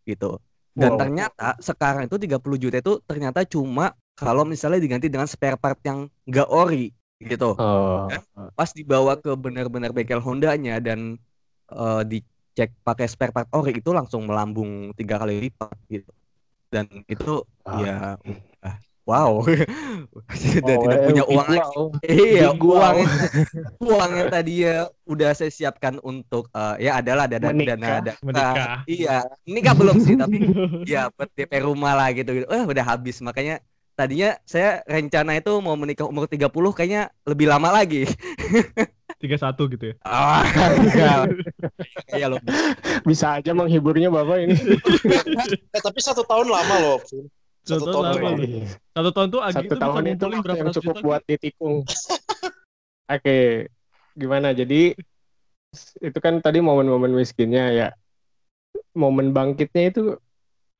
gitu. 0.09 0.39
Dan 0.71 0.95
Wow. 0.95 0.99
ternyata 1.03 1.47
sekarang 1.59 2.07
itu 2.07 2.15
30 2.15 2.57
juta 2.59 2.79
itu 2.79 2.93
ternyata 3.03 3.43
cuma 3.43 3.91
kalau 4.15 4.47
misalnya 4.47 4.79
diganti 4.79 5.11
dengan 5.11 5.27
spare 5.27 5.59
part 5.59 5.77
yang 5.83 6.07
nggak 6.27 6.47
ori 6.47 6.95
gitu. 7.19 7.53
Oh, 7.59 8.07
Pas 8.55 8.69
dibawa 8.71 9.17
ke 9.19 9.31
benar-benar 9.35 9.91
bengkel 9.91 10.21
Hondanya 10.23 10.79
dan 10.79 11.19
eh, 11.71 12.01
dicek 12.07 12.71
pakai 12.83 13.07
spare 13.07 13.31
part 13.35 13.47
ori 13.55 13.79
itu 13.79 13.91
langsung 13.91 14.27
melambung 14.27 14.91
tiga 14.95 15.19
kali 15.19 15.47
lipat 15.49 15.75
gitu. 15.91 16.11
Dan 16.71 16.87
itu 17.07 17.43
Ah. 17.67 17.77
ya 17.83 17.95
wow. 19.11 19.31
Sudah 20.41 20.75
Oh, 20.75 20.81
tidak 20.81 20.99
eh, 20.99 21.05
punya 21.07 21.23
uang 21.27 21.47
lagi. 21.47 21.67
Iya, 22.07 22.47
uang 22.55 22.97
uang 23.79 24.11
yang 24.15 24.29
tadi 24.29 24.53
ya 24.63 24.75
udah 25.03 25.29
saya 25.35 25.51
siapkan 25.51 25.99
untuk 26.01 26.47
eh, 26.51 26.87
ya 26.87 27.03
adalah 27.03 27.27
dana 27.27 27.51
Menikah. 27.51 27.75
dana 27.75 27.91
dana. 28.01 28.13
Menikah. 28.23 28.65
Iya, 28.87 29.15
nikah 29.45 29.73
belum 29.75 29.97
sih 29.99 30.15
tapi 30.15 30.37
ya 30.91 31.11
buat 31.11 31.29
DP 31.31 31.51
rumah 31.61 31.93
lah 31.93 32.09
gitu 32.11 32.31
gitu. 32.33 32.47
Eh 32.47 32.63
udah 32.63 32.85
habis 32.87 33.19
makanya 33.19 33.59
tadinya 33.91 34.33
saya 34.47 34.81
rencana 34.87 35.37
itu 35.37 35.51
mau 35.59 35.75
menikah 35.75 36.07
umur 36.07 36.25
30 36.25 36.47
kayaknya 36.73 37.11
lebih 37.27 37.51
lama 37.51 37.69
lagi. 37.69 38.07
Tiga 39.21 39.37
satu 39.37 39.69
gitu 39.69 39.93
ya. 39.93 39.95
Ah, 40.01 40.41
enggak. 40.73 41.45
Iya 42.09 42.25
loh. 42.25 42.41
Bisa 43.05 43.37
aja 43.37 43.53
menghiburnya 43.53 44.09
Bapak 44.09 44.49
ini. 44.49 44.57
eh 45.69 45.81
tapi 45.81 45.99
satu 46.01 46.25
tahun 46.25 46.49
lama 46.49 46.75
loh. 46.81 46.97
Satu 47.61 47.85
satu 47.85 48.01
tahun 48.01 48.35
loh. 48.41 48.65
Satu 48.91 49.09
tahun 49.13 49.27
tuh 49.29 49.41
Agi 49.41 49.55
Satu 49.55 49.65
itu 49.69 49.75
tahun 49.77 50.03
itu 50.09 50.25
berapa 50.41 50.57
yang 50.57 50.73
cukup 50.73 50.95
juta. 50.97 51.05
buat 51.05 51.21
ditikung. 51.29 51.75
Oke, 53.05 53.37
gimana? 54.15 54.49
Jadi 54.51 54.95
itu 56.01 56.17
kan 56.19 56.41
tadi 56.41 56.59
momen-momen 56.59 57.13
miskinnya 57.13 57.69
ya. 57.69 57.87
Momen 58.91 59.31
bangkitnya 59.31 59.83
itu 59.87 60.01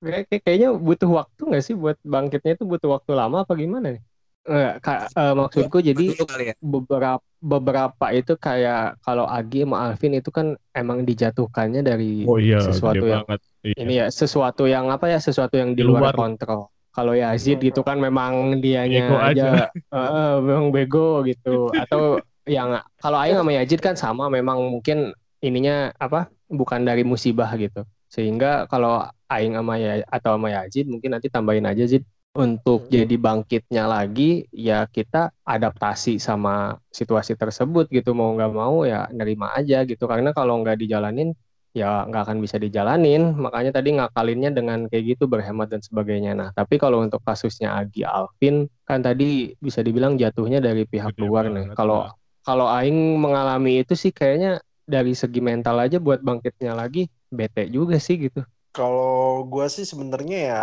kayak 0.02 0.26
kayak- 0.28 0.44
kayaknya 0.44 0.70
butuh 0.74 1.10
waktu 1.22 1.42
nggak 1.48 1.64
sih 1.64 1.76
buat 1.78 1.96
bangkitnya 2.02 2.58
itu 2.58 2.66
butuh 2.66 2.98
waktu 2.98 3.12
lama 3.14 3.46
apa 3.46 3.54
gimana 3.54 3.94
nih? 3.94 4.04
Enggak, 4.42 4.76
Kak, 4.82 5.00
eh, 5.14 5.34
maksudku 5.38 5.78
jadi 5.86 6.06
ya. 6.18 6.54
beberapa 6.58 7.22
beberapa 7.38 8.06
itu 8.10 8.34
kayak 8.34 8.98
kalau 9.06 9.30
Agi 9.30 9.70
sama 9.70 9.86
Alvin 9.86 10.18
itu 10.18 10.34
kan 10.34 10.58
emang 10.74 11.06
dijatuhkannya 11.06 11.86
dari 11.86 12.26
Oh 12.26 12.42
iya, 12.42 12.58
sesuatu 12.58 13.06
yang 13.06 13.22
banget. 13.30 13.40
Iya. 13.62 13.76
ini 13.78 13.94
ya 14.02 14.06
sesuatu 14.10 14.66
yang 14.66 14.90
apa 14.90 15.14
ya 15.14 15.22
sesuatu 15.22 15.62
yang 15.62 15.78
di 15.78 15.86
Di 15.86 15.86
luar 15.86 16.10
luar. 16.10 16.16
kontrol. 16.18 16.71
Kalau 16.92 17.16
Yazid 17.16 17.64
gitu 17.64 17.82
kan 17.88 17.96
memang 17.98 18.60
dianya 18.60 19.08
Bego 19.08 19.18
aja, 19.18 19.50
aja. 19.72 19.96
eh, 19.96 20.36
memang 20.44 20.68
bego 20.76 21.24
gitu. 21.24 21.72
Atau 21.72 22.20
yang 22.44 22.84
kalau 23.00 23.18
Aing 23.20 23.40
sama 23.40 23.52
Yazid 23.56 23.80
kan 23.80 23.96
sama 23.96 24.28
memang 24.28 24.60
mungkin 24.60 25.16
ininya 25.40 25.96
apa 25.96 26.28
bukan 26.52 26.84
dari 26.84 27.08
musibah 27.08 27.48
gitu. 27.56 27.88
Sehingga 28.12 28.68
kalau 28.68 29.08
Aing 29.32 29.56
sama 29.56 29.80
ya 29.80 30.04
atau 30.12 30.36
sama 30.36 30.52
Yazid 30.52 30.92
mungkin 30.92 31.16
nanti 31.16 31.32
tambahin 31.32 31.64
aja 31.64 31.88
Zid 31.88 32.04
untuk 32.32 32.88
jadi 32.88 33.16
bangkitnya 33.20 33.92
lagi 33.92 34.48
ya 34.56 34.88
kita 34.88 35.36
adaptasi 35.44 36.16
sama 36.16 36.80
situasi 36.88 37.36
tersebut 37.36 37.92
gitu 37.92 38.16
mau 38.16 38.32
nggak 38.32 38.52
mau 38.56 38.88
ya 38.88 39.12
nerima 39.12 39.52
aja 39.52 39.84
gitu 39.84 40.08
karena 40.08 40.32
kalau 40.32 40.64
nggak 40.64 40.80
dijalanin 40.80 41.36
ya 41.72 42.04
nggak 42.08 42.22
akan 42.28 42.38
bisa 42.44 42.60
dijalanin 42.60 43.32
makanya 43.40 43.72
tadi 43.80 43.96
ngakalinnya 43.96 44.52
dengan 44.52 44.92
kayak 44.92 45.16
gitu 45.16 45.24
berhemat 45.32 45.72
dan 45.72 45.80
sebagainya 45.80 46.32
nah 46.36 46.50
tapi 46.52 46.76
kalau 46.76 47.00
untuk 47.00 47.24
kasusnya 47.24 47.80
Agi 47.80 48.04
Alvin 48.04 48.68
kan 48.84 49.00
tadi 49.00 49.56
bisa 49.56 49.80
dibilang 49.80 50.20
jatuhnya 50.20 50.60
dari 50.60 50.84
pihak 50.84 51.16
Gede 51.18 51.24
luar 51.24 51.48
nih 51.48 51.72
kalau 51.78 52.04
nah. 52.04 52.12
kalau 52.44 52.68
Aing 52.68 53.20
mengalami 53.24 53.82
itu 53.88 53.96
sih 53.96 54.12
kayaknya 54.12 54.60
dari 54.84 55.16
segi 55.16 55.40
mental 55.40 55.80
aja 55.80 55.98
buat 56.04 56.20
bangkitnya 56.20 56.76
lagi 56.76 57.08
bete 57.32 57.72
juga 57.72 57.96
sih 58.04 58.20
gitu 58.20 58.44
Kalau 58.76 59.44
gua 59.52 59.66
sih 59.76 59.86
sebenarnya 59.92 60.38
ya 60.50 60.58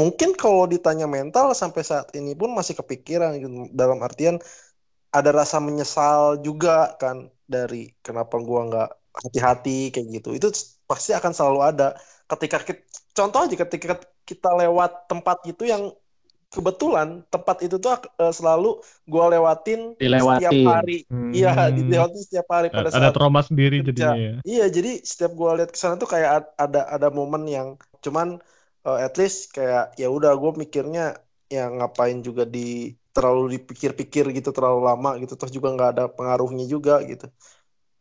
mungkin 0.00 0.30
kalau 0.40 0.64
ditanya 0.72 1.04
mental 1.16 1.46
sampai 1.60 1.82
saat 1.90 2.08
ini 2.18 2.30
pun 2.40 2.50
masih 2.58 2.74
kepikiran 2.80 3.30
gitu. 3.42 3.68
Dalam 3.80 3.98
artian 4.06 4.36
ada 5.16 5.30
rasa 5.40 5.58
menyesal 5.66 6.20
juga 6.46 6.70
kan 7.02 7.16
dari 7.54 7.76
kenapa 8.06 8.36
gua 8.48 8.60
nggak 8.68 8.88
hati-hati 9.24 9.70
kayak 9.92 10.06
gitu. 10.16 10.28
Itu 10.38 10.46
pasti 10.90 11.10
akan 11.18 11.32
selalu 11.36 11.60
ada. 11.70 11.84
Ketika 12.30 12.58
kita, 12.68 12.80
contoh 13.16 13.38
aja 13.44 13.56
ketika 13.64 13.94
kita 14.28 14.48
lewat 14.60 14.90
tempat 15.10 15.36
itu 15.50 15.62
yang 15.72 15.82
kebetulan 16.54 17.08
tempat 17.32 17.56
itu 17.66 17.76
tuh 17.84 17.90
eh, 18.22 18.32
selalu 18.38 18.68
gua 19.12 19.24
lewatin 19.32 19.80
setiap 20.26 20.56
Dilewatin. 20.56 20.68
hari. 20.70 20.92
Iya, 21.34 21.48
Hmm. 21.52 21.76
dilewatin 21.76 22.20
setiap 22.26 22.46
hari 22.56 22.68
pada 22.76 22.90
ada 22.96 22.98
saat 22.98 23.14
trauma 23.14 23.40
sendiri 23.44 23.76
kerja. 23.78 24.06
jadinya 24.06 24.18
ya. 24.18 24.34
Iya, 24.48 24.62
jadi 24.76 24.88
setiap 25.10 25.32
gua 25.40 25.50
lihat 25.58 25.70
ke 25.74 25.78
sana 25.82 25.94
tuh 26.02 26.08
kayak 26.14 26.30
ad- 26.36 26.52
ada 26.64 26.78
ada 26.94 27.06
momen 27.18 27.42
yang 27.56 27.68
cuman 28.04 28.28
eh, 28.86 28.98
at 29.06 29.14
least 29.20 29.38
kayak 29.56 29.80
ya 30.00 30.06
udah 30.16 30.30
gue 30.40 30.50
mikirnya 30.62 31.00
ya 31.54 31.60
ngapain 31.76 32.18
juga 32.28 32.42
di 32.54 32.58
terlalu 33.14 33.42
dipikir-pikir 33.58 34.24
gitu 34.36 34.48
terlalu 34.56 34.80
lama 34.88 35.08
gitu 35.22 35.32
terus 35.38 35.52
juga 35.56 35.68
nggak 35.74 35.88
ada 35.92 36.02
pengaruhnya 36.16 36.64
juga 36.74 36.92
gitu. 37.10 37.24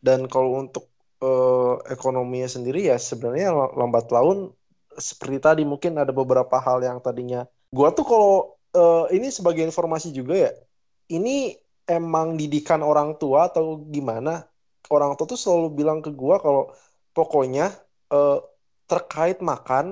Dan 0.05 0.19
kalau 0.33 0.49
untuk 0.63 0.83
eh, 1.23 1.73
ekonominya 1.93 2.47
sendiri 2.55 2.79
ya 2.89 2.95
sebenarnya 3.09 3.47
la- 3.59 3.73
lambat 3.79 4.05
laun 4.15 4.37
seperti 5.09 5.37
tadi 5.45 5.61
mungkin 5.71 5.93
ada 6.01 6.11
beberapa 6.19 6.55
hal 6.65 6.77
yang 6.87 6.97
tadinya 7.05 7.45
gua 7.75 7.87
tuh 7.97 8.05
kalau 8.11 8.31
eh, 8.77 9.03
ini 9.17 9.27
sebagai 9.37 9.63
informasi 9.69 10.07
juga 10.17 10.33
ya 10.45 10.51
ini 11.13 11.29
emang 11.87 12.27
didikan 12.39 12.81
orang 12.89 13.09
tua 13.21 13.47
atau 13.49 13.63
gimana 13.95 14.31
orang 14.93 15.11
tua 15.17 15.25
tuh 15.31 15.39
selalu 15.43 15.67
bilang 15.79 15.99
ke 16.05 16.09
gua 16.21 16.35
kalau 16.43 16.61
pokoknya 17.15 17.63
eh, 18.13 18.37
terkait 18.89 19.37
makan 19.51 19.85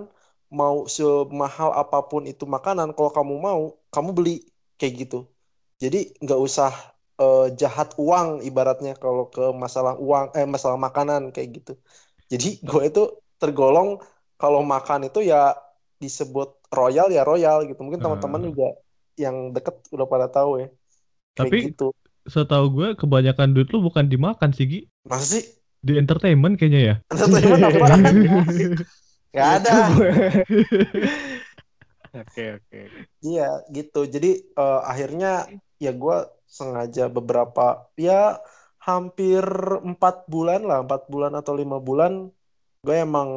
mau 0.60 0.78
semahal 0.96 1.70
apa 1.82 1.98
pun 2.10 2.22
itu 2.32 2.44
makanan 2.56 2.88
kalau 2.96 3.12
kamu 3.18 3.34
mau 3.48 3.62
kamu 3.94 4.10
beli 4.18 4.32
kayak 4.80 4.94
gitu. 5.08 5.18
Jadi 5.84 5.98
nggak 6.24 6.40
usah 6.48 6.72
eh, 7.21 7.39
jahat 7.62 7.88
uang 8.04 8.28
ibaratnya 8.47 8.91
kalau 9.04 9.23
ke 9.34 9.41
masalah 9.63 9.93
uang 10.06 10.25
eh 10.38 10.45
masalah 10.56 10.78
makanan 10.88 11.21
kayak 11.34 11.49
gitu. 11.58 11.71
Jadi 12.32 12.47
gue 12.69 12.82
itu 12.89 12.99
tergolong 13.41 13.89
kalau 14.41 14.62
makan 14.73 14.99
itu 15.08 15.19
ya 15.32 15.38
disebut 16.04 16.47
royal 16.80 17.08
ya 17.17 17.21
royal 17.30 17.58
gitu. 17.69 17.80
Mungkin 17.86 18.01
teman-teman 18.06 18.41
Ah. 18.41 18.47
juga 18.49 18.65
yang 19.23 19.36
deket 19.56 19.75
udah 19.95 20.08
pada 20.13 20.28
tahu 20.36 20.49
ya. 20.62 20.67
Kayak 21.39 21.39
Tapi 21.39 21.58
gitu. 21.67 21.84
setahu 22.25 22.65
gue 22.75 22.89
kebanyakan 22.97 23.49
duit 23.56 23.69
lu 23.73 23.80
bukan 23.86 24.06
dimakan 24.10 24.51
sih 24.56 24.65
Gi. 24.71 24.80
masa 25.10 25.25
sih? 25.34 25.43
Di 25.86 25.93
entertainment 26.01 26.58
kayaknya 26.58 26.82
ya. 26.82 26.95
entertainment 27.12 27.63
apaan? 27.69 28.01
Nggak 29.34 29.49
ada 29.60 29.73
Oke 32.15 32.43
oke. 32.58 32.80
Iya 33.25 33.43
gitu. 33.75 33.97
Jadi 34.13 34.28
eh, 34.60 34.80
akhirnya 34.91 35.28
ya 35.84 35.91
gue 36.01 36.15
sengaja 36.58 37.01
beberapa 37.15 37.62
ya 38.06 38.39
hampir 38.88 39.43
empat 39.89 40.15
bulan 40.34 40.60
lah, 40.69 40.78
empat 40.86 41.01
bulan 41.12 41.34
atau 41.39 41.54
lima 41.62 41.78
bulan 41.88 42.12
gue 42.86 42.95
emang 43.08 43.30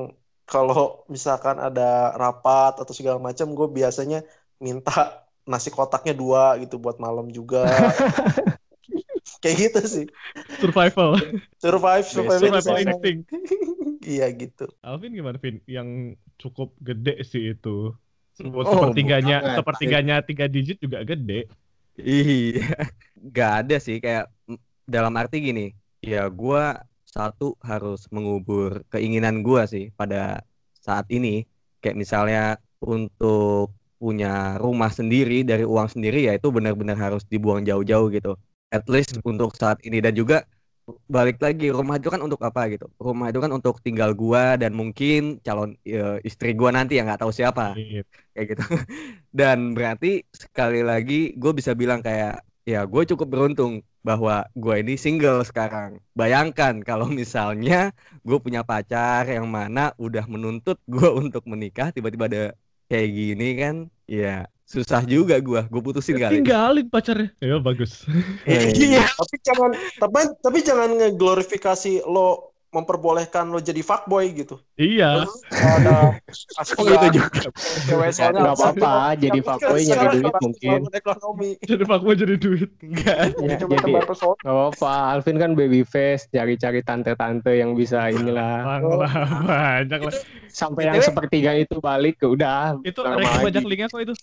kalau 0.48 1.04
misalkan 1.14 1.56
ada 1.66 2.12
rapat 2.22 2.72
atau 2.80 2.94
segala 2.98 3.18
macam 3.28 3.46
gue 3.58 3.68
biasanya 3.78 4.18
minta 4.66 4.92
nasi 5.48 5.68
kotaknya 5.72 6.12
dua 6.22 6.42
gitu 6.62 6.76
buat 6.84 6.96
malam 7.00 7.26
juga. 7.32 7.64
Kayak 9.42 9.56
gitu 9.70 9.80
sih. 9.86 10.06
Survival. 10.60 11.10
Survive, 11.62 12.06
survive 12.06 12.40
di 12.42 12.46
Survival 12.46 12.62
sana. 12.64 12.92
instinct. 12.92 13.28
Iya 14.08 14.26
gitu. 14.32 14.64
Alvin 14.80 15.12
gimana 15.12 15.36
Vin? 15.42 15.60
Yang 15.68 16.16
cukup 16.40 16.72
gede 16.80 17.20
sih 17.28 17.52
itu. 17.52 17.92
Oh, 18.46 18.94
Sepertiganya, 18.94 19.42
banget. 19.42 19.56
sepertiganya 19.58 20.16
tiga 20.22 20.46
digit 20.46 20.78
juga 20.78 21.02
gede. 21.02 21.50
Iya, 21.98 22.62
nggak 23.30 23.52
ada 23.66 23.76
sih 23.82 23.98
kayak 23.98 24.30
dalam 24.86 25.10
arti 25.18 25.42
gini, 25.42 25.74
ya 25.98 26.30
gua 26.30 26.78
satu 27.02 27.58
harus 27.58 28.06
mengubur 28.14 28.86
keinginan 28.94 29.42
gua 29.42 29.66
sih 29.66 29.90
pada 29.98 30.46
saat 30.78 31.10
ini, 31.10 31.42
kayak 31.82 31.98
misalnya 31.98 32.42
untuk 32.78 33.74
punya 33.98 34.54
rumah 34.62 34.94
sendiri 34.94 35.42
dari 35.42 35.66
uang 35.66 35.90
sendiri 35.98 36.30
ya 36.30 36.38
itu 36.38 36.54
benar-benar 36.54 36.94
harus 36.94 37.26
dibuang 37.26 37.66
jauh-jauh 37.66 38.06
gitu. 38.14 38.38
At 38.70 38.86
least 38.86 39.18
untuk 39.26 39.58
saat 39.58 39.82
ini 39.82 39.98
dan 39.98 40.14
juga 40.14 40.46
balik 41.16 41.36
lagi 41.44 41.64
rumah 41.76 41.94
itu 42.00 42.08
kan 42.14 42.20
untuk 42.26 42.40
apa 42.48 42.60
gitu? 42.72 42.86
Rumah 43.06 43.26
itu 43.30 43.40
kan 43.44 43.52
untuk 43.58 43.74
tinggal 43.86 44.10
gua 44.20 44.42
dan 44.62 44.72
mungkin 44.80 45.38
calon 45.46 45.70
eh, 45.84 46.16
istri 46.28 46.48
gua 46.58 46.70
nanti 46.76 46.92
yang 46.96 47.04
nggak 47.08 47.20
tahu 47.22 47.32
siapa 47.38 47.62
Iya. 47.80 48.00
kayak 48.34 48.46
gitu. 48.52 48.62
Dan 49.38 49.58
berarti 49.76 50.06
sekali 50.42 50.80
lagi 50.90 51.14
gue 51.40 51.52
bisa 51.58 51.72
bilang 51.80 52.00
kayak 52.06 52.42
ya 52.68 52.84
gue 52.92 53.02
cukup 53.10 53.28
beruntung 53.32 53.72
bahwa 54.08 54.44
gue 54.56 54.74
ini 54.82 54.94
single 55.04 55.40
sekarang. 55.48 55.90
Bayangkan 56.20 56.74
kalau 56.88 57.06
misalnya 57.20 57.92
gue 58.26 58.38
punya 58.44 58.60
pacar 58.64 59.22
yang 59.28 59.46
mana 59.48 59.80
udah 60.04 60.24
menuntut 60.32 60.76
gue 60.88 61.08
untuk 61.22 61.42
menikah 61.52 61.88
tiba-tiba 61.96 62.24
ada 62.30 62.42
kayak 62.90 63.08
gini 63.18 63.46
kan, 63.60 63.76
ya 64.08 64.48
susah 64.68 65.00
juga 65.04 65.40
gue. 65.40 65.60
Gue 65.68 65.82
putusin 65.84 66.20
kali. 66.20 66.40
Tinggalin 66.40 66.88
pacarnya. 66.92 67.32
Ya 67.40 67.56
bagus. 67.56 68.04
Iya, 68.44 69.08
tapi 69.16 69.36
jangan 69.40 69.70
tapi 69.96 70.18
tapi 70.44 70.58
jangan 70.60 70.88
ngeglorifikasi 70.96 72.04
lo 72.04 72.47
memperbolehkan 72.68 73.48
lo 73.48 73.64
jadi 73.64 73.80
fuckboy 73.80 74.28
gitu. 74.36 74.60
iya. 74.76 75.24
ada 75.56 76.20
Oh 76.78 76.84
gitu 76.84 77.06
juga. 77.16 77.48
cewek 77.88 78.10
soalnya 78.12 78.40
Nggak 78.44 78.56
apa-apa, 78.60 78.94
jadi 79.16 79.38
fuckboy 79.40 79.80
nyari 79.88 80.06
duit 80.20 80.34
mungkin. 80.44 80.78
ekonomi 80.92 81.50
Jadi 81.64 81.82
gue 81.88 82.14
jadi 82.14 82.34
duit. 82.36 82.70
Enggak. 82.84 83.16
Ya, 83.40 83.56
coba 83.56 83.72
jadi 83.72 83.84
tebar 83.88 84.04
pesona 84.04 84.36
nggak 84.44 84.54
apa-apa. 84.54 84.92
Alvin 85.16 85.36
kan 85.40 85.50
baby 85.56 85.82
face, 85.82 86.28
cari-cari 86.28 86.80
tante-tante 86.84 87.52
yang 87.56 87.72
bisa 87.72 88.12
inilah. 88.12 88.84
Banyak 89.48 90.00
lah. 90.04 90.14
Sampai 90.52 90.92
yang 90.92 91.00
sepertiga 91.00 91.56
itu 91.56 91.80
balik 91.80 92.20
ke 92.20 92.28
udah. 92.28 92.76
Itu 92.84 93.00
banyak 93.04 93.64
linknya 93.64 93.88
kok 93.88 94.04
itu. 94.04 94.14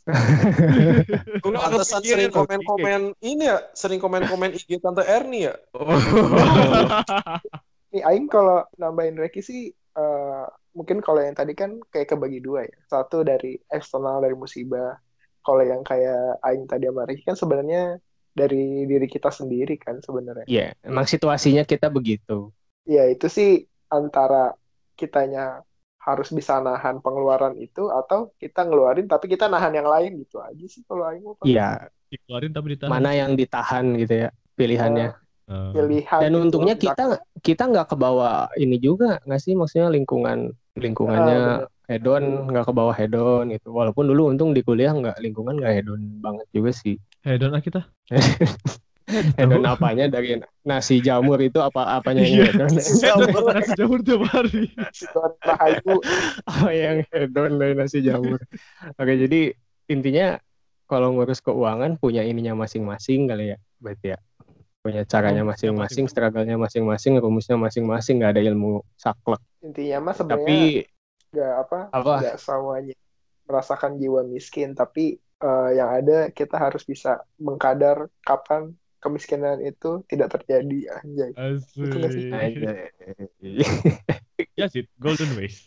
Gue 1.43 1.51
pantesan 1.57 2.01
sering 2.05 2.29
komen-komen 2.29 3.17
ini 3.25 3.49
ya, 3.49 3.57
sering 3.73 3.97
komen-komen 3.97 4.53
IG 4.53 4.77
tante 4.81 5.01
Erni 5.01 5.49
ya. 5.49 5.53
nih 7.95 8.03
Aing 8.07 8.27
kalau 8.33 8.55
nambahin 8.81 9.15
Reki 9.21 9.41
sih 9.49 9.59
eh, 9.99 10.43
mungkin 10.77 10.99
kalau 11.05 11.19
yang 11.23 11.35
tadi 11.39 11.53
kan 11.61 11.71
kayak 11.91 12.07
kebagi 12.11 12.39
dua 12.43 12.67
ya 12.67 12.75
satu 12.91 13.23
dari 13.29 13.55
eksternal 13.71 14.19
dari 14.25 14.35
musibah 14.43 14.99
kalau 15.45 15.63
yang 15.63 15.81
kayak 15.89 16.39
Aing 16.45 16.65
tadi 16.71 16.85
sama 16.91 17.03
Reki 17.09 17.23
kan 17.29 17.37
sebenarnya 17.41 17.81
dari 18.39 18.83
diri 18.91 19.07
kita 19.07 19.29
sendiri 19.31 19.73
kan 19.79 19.95
sebenarnya 20.03 20.45
Iya, 20.51 20.65
emang 20.85 21.05
situasinya 21.09 21.63
kita 21.71 21.87
begitu. 21.89 22.53
ya 22.95 23.01
itu 23.13 23.25
sih 23.37 23.49
antara 23.97 24.35
kitanya 24.99 25.39
harus 26.05 26.29
bisa 26.37 26.53
nahan 26.65 26.95
pengeluaran 27.03 27.55
itu 27.65 27.81
atau 27.99 28.19
kita 28.41 28.59
ngeluarin 28.67 29.07
tapi 29.09 29.25
kita 29.33 29.45
nahan 29.53 29.73
yang 29.79 29.89
lain 29.93 30.11
gitu 30.21 30.37
aja 30.47 30.65
sih 30.73 30.81
kalau 30.87 31.03
Aing 31.09 31.23
mau 31.25 31.35
Iya, 31.41 31.89
Dikeluarin 32.11 32.51
tapi 32.55 32.67
ditahan. 32.77 32.91
mana 32.93 33.09
yang 33.17 33.31
ditahan 33.39 33.85
gitu 34.01 34.13
ya 34.23 34.27
pilihannya. 34.57 35.07
Eh, 35.09 35.24
pilihan 35.45 36.19
Dan 36.25 36.33
untungnya 36.41 36.73
kita 36.73 37.21
kita 37.39 37.63
nggak 37.69 37.93
ke 37.93 37.95
bawah 37.95 38.49
ini 38.57 38.81
juga 38.81 39.21
nggak 39.23 39.41
sih 39.41 39.53
maksudnya 39.53 39.93
lingkungan 39.93 40.49
lingkungannya 40.73 41.69
hedon 41.85 42.49
nggak 42.49 42.65
ke 42.65 42.73
bawah 42.73 42.95
hedon 42.97 43.53
gitu. 43.53 43.69
Walaupun 43.69 44.09
dulu 44.09 44.33
untung 44.33 44.57
di 44.57 44.65
kuliah 44.65 44.89
nggak 44.91 45.21
lingkungan 45.21 45.61
nggak 45.61 45.73
hedon 45.81 46.01
banget 46.19 46.45
juga 46.49 46.71
sih. 46.73 46.97
hedon 47.21 47.53
ah 47.53 47.61
kita. 47.61 47.81
Hedon 49.37 49.61
apanya 49.69 50.09
dari 50.09 50.41
nasi 50.65 50.97
jamur 50.97 51.37
itu 51.37 51.61
apa 51.61 51.93
apanya 51.93 52.25
yang 52.25 52.41
Iya. 52.41 52.45
hedon? 52.57 52.73
Nasi 53.53 53.71
jamur 53.77 53.99
tiap 54.01 54.25
hari. 54.33 54.65
Rahayu 55.45 55.95
apa 56.41 56.69
yang 56.73 56.97
hedon 57.13 57.61
dari 57.61 57.77
nasi 57.77 58.01
jamur. 58.01 58.41
Oke 58.97 59.13
jadi 59.13 59.53
intinya 59.85 60.41
kalau 60.89 61.13
ngurus 61.13 61.37
keuangan 61.37 62.01
punya 62.01 62.25
ininya 62.25 62.57
masing-masing 62.57 63.29
kali 63.29 63.53
ya 63.53 63.57
berarti 63.77 64.17
ya 64.17 64.19
punya 64.85 65.01
caranya 65.13 65.41
masing-masing, 65.51 66.05
struggle-nya 66.11 66.55
masing-masing, 66.65 67.13
rumusnya 67.23 67.57
masing-masing, 67.65 68.13
nggak 68.21 68.31
ada 68.37 68.43
ilmu 68.49 68.85
saklek. 69.03 69.41
intinya 69.65 69.97
mah 70.05 70.15
sebenarnya 70.19 70.57
Tapi 70.61 70.85
nggak 71.33 71.53
apa 71.63 71.79
apa? 71.97 72.13
nggak 72.21 72.35
semuanya 72.45 72.95
merasakan 73.49 73.91
jiwa 74.01 74.21
miskin 74.33 74.69
tapi 74.77 75.17
eh, 75.45 75.69
yang 75.77 75.89
ada 75.97 76.17
kita 76.29 76.55
harus 76.65 76.83
bisa 76.91 77.09
mengkadar 77.41 77.97
kapan 78.27 78.61
kemiskinan 79.03 79.57
itu 79.61 80.01
tidak 80.09 80.27
terjadi 80.33 80.77
anjay 81.01 81.31
sih? 81.69 82.25
Asik. 82.31 82.65
Ya 84.59 84.65
sih, 84.71 84.83
golden 85.03 85.31
ways. 85.39 85.57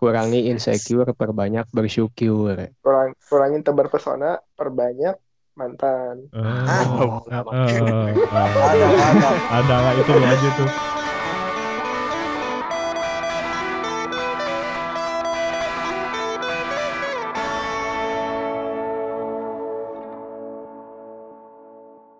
kurangi 0.00 0.48
insecure, 0.50 1.12
perbanyak 1.20 1.66
bersyukur. 1.76 2.56
kurang 2.84 3.10
kurangin 3.28 3.62
tebar 3.66 3.86
pesona 3.92 4.40
perbanyak 4.58 5.14
mantan 5.60 6.16
Ah, 6.32 6.80
Oh, 6.88 7.20
ah, 7.28 7.44
apa? 7.44 7.50
ah, 7.52 7.68
ah. 8.32 8.48
Ada, 8.72 8.86
ada. 8.88 9.28
Ada 9.60 9.76
lah 9.84 9.92
itu 9.94 10.10
lo 10.16 10.24
aja 10.24 10.48
tuh. 10.50 10.70